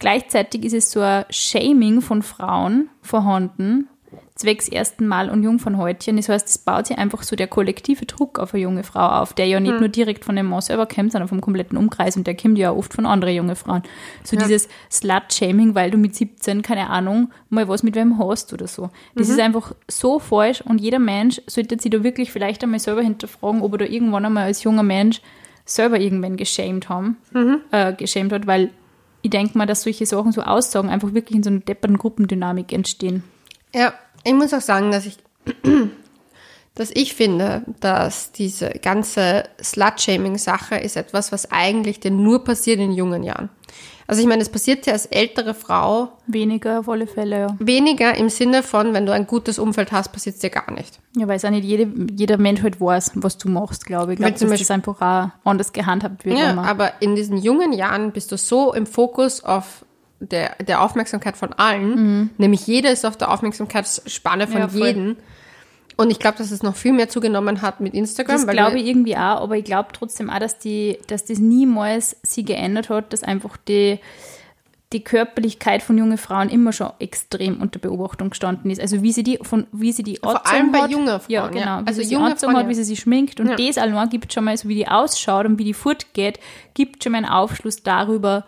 [0.00, 3.88] gleichzeitig ist es so ein Shaming von Frauen vorhanden,
[4.34, 6.16] zwecks ersten Mal und Jungfernhäutchen.
[6.16, 9.34] Das heißt, es baut sich einfach so der kollektive Druck auf eine junge Frau auf,
[9.34, 12.26] der ja nicht nur direkt von dem Mann selber kommt, sondern vom kompletten Umkreis und
[12.26, 13.82] der kommt ja oft von anderen jungen Frauen.
[14.24, 18.66] So dieses Slut-Shaming, weil du mit 17, keine Ahnung, mal was mit wem hast oder
[18.66, 18.88] so.
[19.14, 23.02] Das ist einfach so falsch und jeder Mensch sollte sich da wirklich vielleicht einmal selber
[23.02, 25.20] hinterfragen, ob er da irgendwann einmal als junger Mensch
[25.66, 27.18] selber irgendwann geschämt haben,
[27.70, 28.70] äh, geschämt hat, weil
[29.22, 32.72] ich denke mal, dass solche Sachen, so Aussagen einfach wirklich in so einer depperten Gruppendynamik
[32.72, 33.22] entstehen.
[33.74, 33.94] Ja,
[34.24, 35.18] ich muss auch sagen, dass ich
[36.74, 42.92] dass ich finde, dass diese ganze Slut-Shaming-Sache ist etwas, was eigentlich denn nur passiert in
[42.92, 43.50] jungen Jahren.
[44.10, 47.56] Also ich meine, es passiert ja als ältere Frau Weniger auf alle Fälle, ja.
[47.60, 50.98] weniger im Sinne von, wenn du ein gutes Umfeld hast, passiert es dir gar nicht.
[51.16, 54.18] Ja, weil es auch nicht jede, jeder Mensch halt weiß, was du machst, glaube ich.
[54.18, 56.38] Ich Wenn glaube, dass das einfach auch anders gehandhabt wird.
[56.38, 56.66] Ja, immer.
[56.66, 59.84] aber in diesen jungen Jahren bist du so im Fokus auf
[60.18, 64.62] der, der Aufmerksamkeit von allen, nämlich jeder ist auf der Aufmerksamkeitsspanne von Mhm.
[64.62, 65.16] Ja, voll.
[66.00, 68.36] Und ich glaube, dass es noch viel mehr zugenommen hat mit Instagram.
[68.36, 72.16] Das glaube ich irgendwie auch, aber ich glaube trotzdem auch, dass, die, dass das niemals
[72.22, 73.98] sie geändert hat, dass einfach die,
[74.92, 78.80] die Körperlichkeit von jungen Frauen immer schon extrem unter Beobachtung gestanden ist.
[78.80, 80.90] Also wie sie die von wie sie die Vor allem bei hat.
[80.90, 81.48] jungen Frauen, Ja, ja.
[81.48, 81.80] genau.
[81.82, 82.74] Wie Also sie sie junge Frauen, hat, wie ja.
[82.76, 83.38] sie sich schminkt.
[83.38, 83.56] Und Ja.
[83.56, 86.40] das allein gibt schon mal, so wie die ausschaut und wie die fortgeht,
[86.74, 88.44] gibt schon mal einen Aufschluss darüber,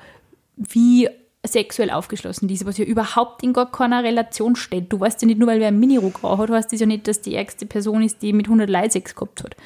[0.56, 1.08] wie
[1.44, 4.92] sexuell aufgeschlossen ist, was ja überhaupt in gar keiner Relation steht.
[4.92, 7.20] Du weißt ja nicht nur, weil wer einen Minirock hat, weißt du ja nicht, dass
[7.20, 9.56] die ärgste Person ist, die mit 100 Leuten Sex gehabt hat.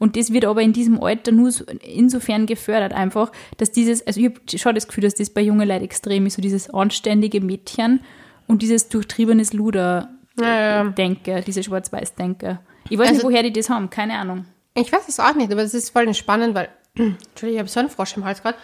[0.00, 4.18] Und das wird aber in diesem Alter nur so, insofern gefördert einfach, dass dieses, also
[4.20, 7.40] ich habe schon das Gefühl, dass das bei jungen Leuten extrem ist, so dieses anständige
[7.40, 8.00] Mädchen
[8.48, 10.08] und dieses durchtriebenes Luder
[10.40, 11.40] Ja, ja.
[11.46, 12.58] Diese Schwarz-Weiß-Denke.
[12.88, 14.46] Ich weiß Also- nicht, woher die das haben, keine Ahnung.
[14.74, 17.78] Ich weiß es auch nicht, aber es ist voll spannend, weil, Entschuldigung, ich habe so
[17.80, 18.56] einen Frosch im Hals gerade.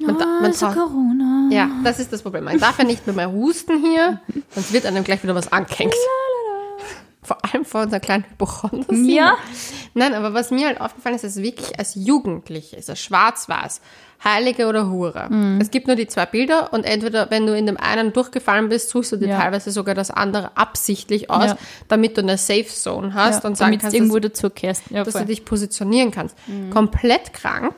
[0.00, 1.48] Man, da- man also Corona.
[1.50, 2.44] Ja, das ist das Problem.
[2.44, 4.20] Man darf ja nicht mehr, husten hier,
[4.50, 5.94] sonst wird einem gleich wieder was angehängt.
[7.22, 8.86] Vor allem vor unserer kleinen Hypochonder.
[8.94, 9.36] Ja.
[9.94, 13.80] Nein, aber was mir halt aufgefallen ist, ist wirklich als Jugendliche, ist es schwarz-weiß,
[14.22, 15.26] Heilige oder Hure.
[15.28, 15.58] Mhm.
[15.60, 18.90] Es gibt nur die zwei Bilder und entweder, wenn du in dem einen durchgefallen bist,
[18.90, 19.40] suchst du dir Ja.
[19.40, 21.58] teilweise sogar das andere absichtlich aus, Ja.
[21.88, 24.82] damit du eine Safe Zone hast Ja, und sagen damit kannst, dass, dazu kehrst.
[24.90, 26.36] Dass du dich positionieren kannst.
[26.46, 26.70] Mhm.
[26.70, 27.74] Komplett krank.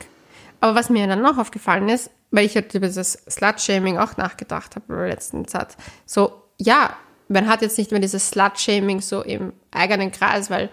[0.61, 4.75] Aber was mir dann noch aufgefallen ist, weil ich halt über das Slut-Shaming auch nachgedacht
[4.75, 6.91] habe in der letzten Zeit, so, ja,
[7.27, 10.69] man hat jetzt nicht mehr dieses Slut-Shaming so im eigenen Kreis, weil,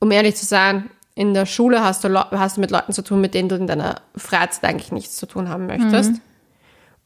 [0.00, 3.20] um ehrlich zu sein, in der Schule hast du, hast du mit Leuten zu tun,
[3.20, 6.12] mit denen du in deiner Freizeit eigentlich nichts zu tun haben möchtest.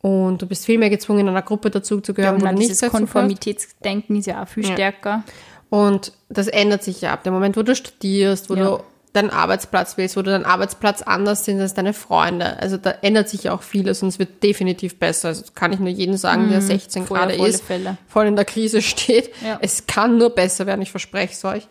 [0.03, 2.53] Und du bist viel mehr gezwungen, in einer Gruppe dazu zu Ja, gehören, und du
[2.55, 2.91] nicht dieses.
[2.91, 4.73] Konformitätsdenken ist ja auch viel Ja.
[4.73, 5.23] stärker.
[5.71, 8.65] Und das ändert sich ja ab dem Moment, wo du studierst, wo Ja.
[8.77, 8.83] du
[9.13, 12.59] deinen Arbeitsplatz willst, wo du deinen Arbeitsplatz anders sind als deine Freunde.
[12.61, 15.29] Also da ändert sich ja auch vieles und es wird definitiv besser.
[15.29, 17.07] Also das kann ich nur jedem sagen, der 16 Mhm.
[17.07, 17.99] voll gerade ist, Fälle.
[18.09, 19.31] voll in der Krise steht.
[19.45, 19.59] Ja.
[19.61, 21.69] Es kann nur besser werden, ich verspreche es euch.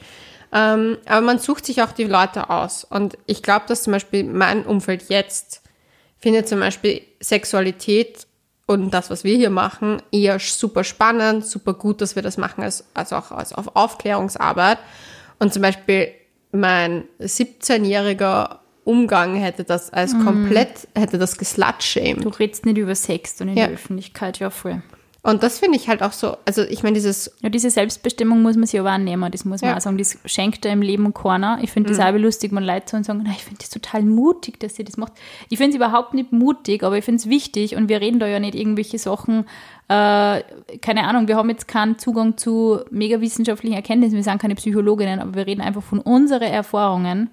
[0.53, 2.83] Ähm, aber man sucht sich auch die Leute aus.
[2.83, 5.61] Und ich glaube, dass zum Beispiel mein Umfeld jetzt
[6.19, 8.27] findet zum Beispiel Sexualität
[8.67, 12.63] und das, was wir hier machen, eher super spannend, super gut, dass wir das machen,
[12.63, 14.77] als, als auch als auf Aufklärungsarbeit.
[15.39, 16.09] Und zum Beispiel
[16.51, 22.25] mein 17-jähriger Umgang hätte das als komplett, hätte das geslutshamed.
[22.25, 23.65] Du redest nicht über Sex und in Ja.
[23.67, 24.81] der Öffentlichkeit, ja voll.
[25.23, 28.55] Und das finde ich halt auch so, also ich meine, dieses Ja, diese Selbstbestimmung muss
[28.55, 29.77] man sich aber auch nehmen, das muss man Ja.
[29.77, 29.99] auch sagen.
[29.99, 31.59] Das schenkt im Leben keiner.
[31.61, 34.01] Ich finde das auch lustig, man Leute so und sagen, "Na, ich finde das total
[34.01, 35.13] mutig, dass sie das macht.
[35.49, 38.25] Ich finde es überhaupt nicht mutig, aber ich finde es wichtig und wir reden da
[38.25, 39.45] ja nicht irgendwelche Sachen,
[39.89, 40.41] äh,
[40.81, 45.19] keine Ahnung, wir haben jetzt keinen Zugang zu mega wissenschaftlichen Erkenntnissen, wir sind keine Psychologinnen,
[45.19, 47.29] aber wir reden einfach von unseren Erfahrungen.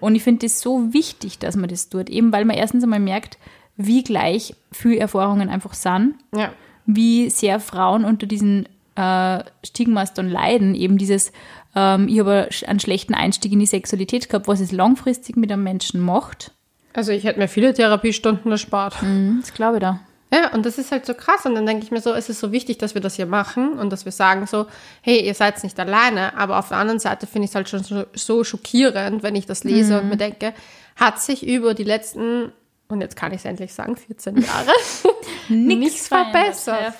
[0.00, 3.00] Und ich finde das so wichtig, dass man das tut, eben weil man erstens einmal
[3.00, 3.36] merkt,
[3.76, 6.50] wie gleich viele Erfahrungen einfach sind ja,
[6.86, 10.74] wie sehr Frauen unter diesen äh, Stigmas dann leiden.
[10.74, 11.32] Eben dieses,
[11.74, 15.62] ähm, ich habe einen schlechten Einstieg in die Sexualität gehabt, was es langfristig mit einem
[15.64, 16.52] Menschen macht.
[16.94, 19.02] also ich hätte mir viele Therapiestunden erspart.
[19.02, 20.00] Mhm, das glaube ich da.
[20.32, 21.46] Ja, und das ist halt so krass.
[21.46, 23.78] Und dann denke ich mir so, es ist so wichtig, dass wir das hier machen
[23.78, 24.66] und dass wir sagen so,
[25.02, 26.36] hey, ihr seid nicht alleine.
[26.36, 29.46] Aber auf der anderen Seite finde ich es halt schon so, so schockierend, wenn ich
[29.46, 30.00] das lese Mhm.
[30.00, 30.52] und mir denke,
[30.96, 32.50] hat sich über die letzten,
[32.88, 34.70] und jetzt kann ich es endlich sagen, 14 Jahre,
[35.48, 36.94] nichts verbessert.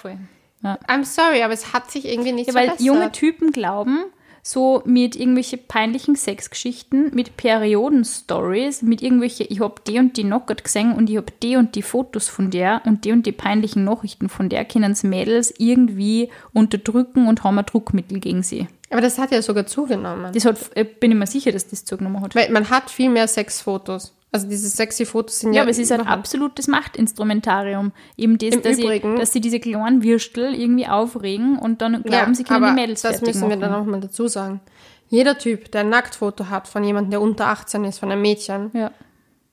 [0.62, 0.78] Ja.
[0.88, 2.86] I'm sorry, aber es hat sich irgendwie nichts Ja, weil verbessert.
[2.86, 4.04] junge Typen glauben,
[4.42, 10.64] so mit irgendwelche peinlichen Sexgeschichten, mit Perioden-Stories, mit irgendwelche, ich hab die und die Knockert
[10.64, 13.84] gesehen und ich hab die und die Fotos von der und die und die peinlichen
[13.84, 18.68] Nachrichten von der, können Mädels irgendwie unterdrücken und haben ein Druckmittel gegen sie.
[18.90, 20.32] aber das hat ja sogar zugenommen.
[20.32, 22.34] Das hat, äh, bin ich mir sicher, dass das zugenommen hat.
[22.34, 24.14] Weil man hat viel mehr Sexfotos.
[24.32, 25.58] Also diese sexy Fotos sind ja.
[25.58, 27.92] Ja, aber es ist ein absolutes Machtinstrumentarium.
[28.16, 32.02] Eben das, Im dass, Übrigen- sie, dass sie diese kleinen Würstel irgendwie aufregen und dann
[32.02, 33.60] glauben, sie können aber die Mädels das müssen wir machen.
[33.60, 34.60] dann auch mal dazu sagen.
[35.08, 38.70] Jeder Typ, der ein Nacktfoto hat von jemandem, der unter 18 ist, von einem Mädchen,
[38.74, 38.90] ja.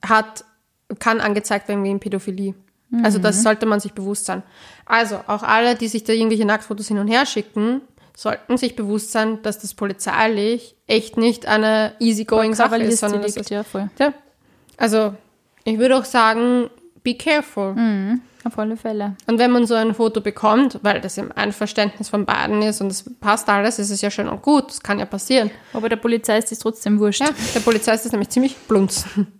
[0.03, 0.43] hat,
[0.99, 2.55] kann angezeigt werden wegen Pädophilie.
[3.03, 3.41] Also das Mhm.
[3.41, 4.43] sollte man sich bewusst sein.
[4.85, 7.81] Also auch alle, die sich da irgendwelche Nacktfotos hin und her schicken,
[8.15, 13.35] sollten sich bewusst sein, dass das polizeilich echt nicht eine easygoing Sache ist, sondern das
[13.37, 13.89] ist ja, voll.
[13.99, 14.13] ja.
[14.83, 15.13] Also,
[15.63, 16.69] ich würde auch sagen,
[17.03, 17.73] be careful.
[17.73, 18.21] Mhm.
[18.43, 19.15] Auf alle Fälle.
[19.27, 22.87] Und wenn man so ein Foto bekommt, weil das im Einverständnis von beiden ist und
[22.87, 24.67] es passt alles, ist es ja schön und gut.
[24.67, 25.51] Das kann ja passieren.
[25.71, 27.21] Aber der Polizei ist das trotzdem wurscht.
[27.21, 29.31] Ja, der Polizei ist das nämlich ziemlich blunzen.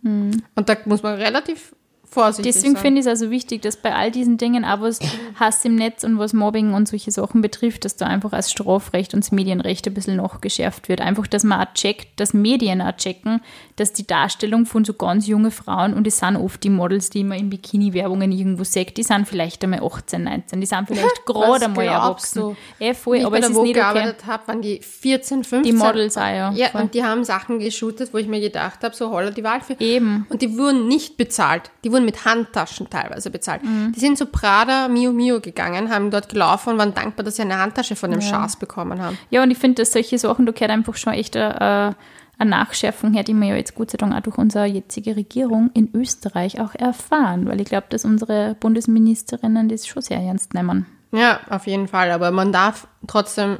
[0.56, 1.76] Und da muss man relativ
[2.14, 5.00] vorsichtig Deswegen finde ich es also wichtig, dass bei all diesen Dingen, auch was
[5.40, 9.14] Hass im Netz und was Mobbing und solche Sachen betrifft, dass da einfach als Strafrecht
[9.14, 11.02] und das Medienrecht ein bisschen nachgeschärft wird.
[11.02, 13.42] Einfach, dass man auch checkt, dass Medien auch checken,
[13.76, 17.24] dass die Darstellung von so ganz jungen Frauen, und es sind oft die Models, die
[17.24, 21.66] man in Bikini-Werbungen irgendwo sagt, die sind vielleicht einmal 18, 19, die sind vielleicht gerade
[21.66, 22.40] einmal erwachsen.
[22.40, 22.56] du?
[22.80, 23.74] Eh, voll, Wie ich aber es ist nicht okay.
[23.74, 25.64] gearbeitet habe, waren die 14, 15.
[25.64, 26.52] Die Models auch, ja.
[26.54, 26.82] Ja, voll.
[26.82, 29.76] und die haben Sachen geshootet, wo ich mir gedacht habe, so holla die Wahl für.
[29.80, 30.26] Eben.
[30.30, 31.72] Und die wurden nicht bezahlt.
[31.84, 33.64] Die wurden mit Handtaschen teilweise bezahlt.
[33.64, 33.92] Mhm.
[33.96, 37.42] Die sind zu Prada Mio Mio gegangen, haben dort gelaufen und waren dankbar, dass sie
[37.42, 39.18] eine Handtasche von dem Schaß bekommen haben.
[39.30, 41.96] Ja, und ich finde, dass solche Sachen, da gehört einfach schon echt eine,
[42.38, 45.72] eine Nachschärfung her, die wir ja jetzt Gott sei Dank auch durch unsere jetzige Regierung
[45.74, 50.86] in Österreich auch erfahren, weil ich glaube, dass unsere Bundesministerinnen das schon sehr ernst nehmen.
[51.12, 52.12] Ja, auf jeden Fall.
[52.12, 53.60] Aber man darf trotzdem,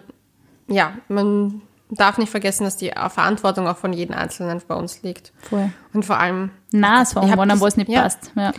[0.68, 1.62] ja, man
[1.96, 5.32] darf nicht vergessen, dass die Verantwortung auch von jedem Einzelnen bei uns liegt.
[5.50, 5.72] Voll.
[5.94, 8.04] Und vor allem, Na, hab wenn einem das- was nicht ja.
[8.04, 8.32] passt.
[8.36, 8.52] Ja.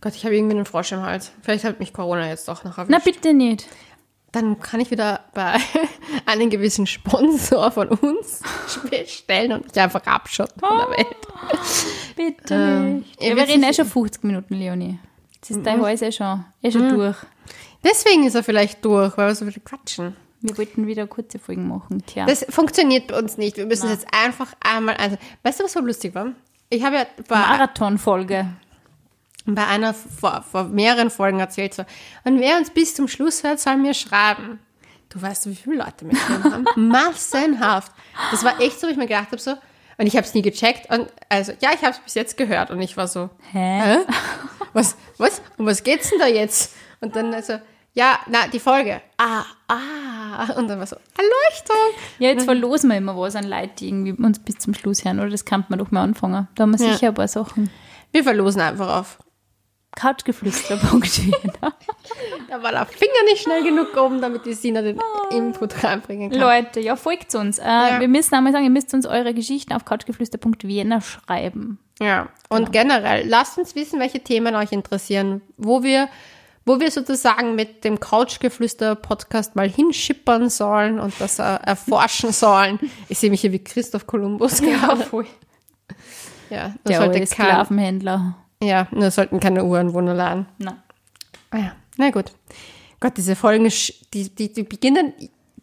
[0.00, 1.32] Gott, ich habe irgendwie einen Frosch im Hals.
[1.42, 2.90] Vielleicht hat mich Corona jetzt doch noch erwischt.
[2.90, 3.66] Na, bitte nicht.
[4.32, 5.56] Dann kann ich wieder bei
[6.26, 8.42] einem gewissen Sponsor von uns
[8.90, 11.16] bestellen und mich einfach abschotten von der Welt.
[12.16, 13.22] Bitte Ähm, nicht.
[13.22, 14.98] Ja, wir reden eh es- schon 50 Minuten, Leonie.
[15.34, 17.16] Jetzt ist dein Hals eh schon, eh schon durch.
[17.84, 20.16] Deswegen ist er vielleicht durch, weil wir so viel quatschen.
[20.40, 22.02] Wir wollten wieder kurze Folgen machen.
[22.06, 22.26] Tja.
[22.26, 23.56] Das funktioniert bei uns nicht.
[23.56, 24.96] Wir müssen es jetzt einfach einmal.
[24.96, 26.32] Also, weißt du, was so lustig war?
[26.68, 28.46] Ich habe ja bei, Marathonfolge.
[29.46, 31.84] bei einer vor, vor mehreren Folgen erzählt so,
[32.24, 34.58] und wer uns bis zum Schluss hört, soll mir schreiben.
[35.08, 36.66] Du weißt, wie viele Leute mir haben?
[36.88, 37.92] Massenhaft.
[38.30, 39.52] Das war echt so, wo ich mir gedacht habe so,
[39.98, 42.70] und ich habe es nie gecheckt und also ja, ich habe es bis jetzt gehört
[42.70, 43.80] und ich war so, Hä?
[43.80, 43.96] Hä?
[44.74, 45.40] Was, was?
[45.56, 46.74] Um was geht's denn da jetzt?
[47.00, 47.58] Und dann also,
[47.96, 49.00] ja, na, die Folge.
[49.16, 50.52] Ah, ah.
[50.58, 52.00] Und dann war so, Erleuchtung.
[52.18, 55.18] Ja, jetzt verlosen wir immer was an Leute, die irgendwie uns bis zum Schluss hören,
[55.18, 55.30] oder?
[55.30, 56.46] Das kann man doch mal anfangen.
[56.54, 56.92] Da haben wir Ja.
[56.92, 57.70] sicher ein paar Sachen.
[58.12, 59.18] Wir verlosen einfach auf.
[59.96, 61.32] Couchgeflüster.wien.
[62.48, 66.38] Da war der Finger nicht schnell genug oben, damit die Sina den Input reinbringen kann.
[66.40, 67.58] Leute, ja, folgt uns.
[67.58, 71.78] Äh, Wir müssen einmal sagen, ihr müsst uns eure Geschichten auf couchgeflüster.wiener schreiben.
[72.00, 76.08] Ja, und generell, lasst uns wissen, welche Themen euch interessieren, wo wir,
[76.66, 82.78] wo wir sozusagen mit dem Couchgeflüster-Podcast mal hinschippern sollen und das äh, erforschen sollen.
[83.08, 84.60] Ich sehe mich hier wie Christoph Kolumbus
[85.08, 85.26] voll.
[86.50, 88.36] Ja, nur Der sollte kein, Sklavenhändler.
[88.62, 90.46] ja, nur sollten keine Uhrenwohner laden.
[90.58, 90.82] Na.
[91.50, 92.32] Ah ja, na gut.
[93.00, 93.70] Gott, diese Folgen,
[94.14, 95.12] die, die, die beginnen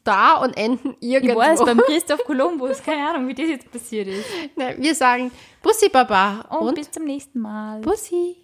[0.04, 1.40] da und enden Ich irgendwo.
[1.40, 4.26] weiß, beim Christoph Kolumbus, keine Ahnung, wie das jetzt passiert ist.
[4.56, 5.32] Na, wir sagen
[5.62, 7.80] Bussi Baba Und, und bis zum nächsten Mal.
[7.82, 8.36] Bussi.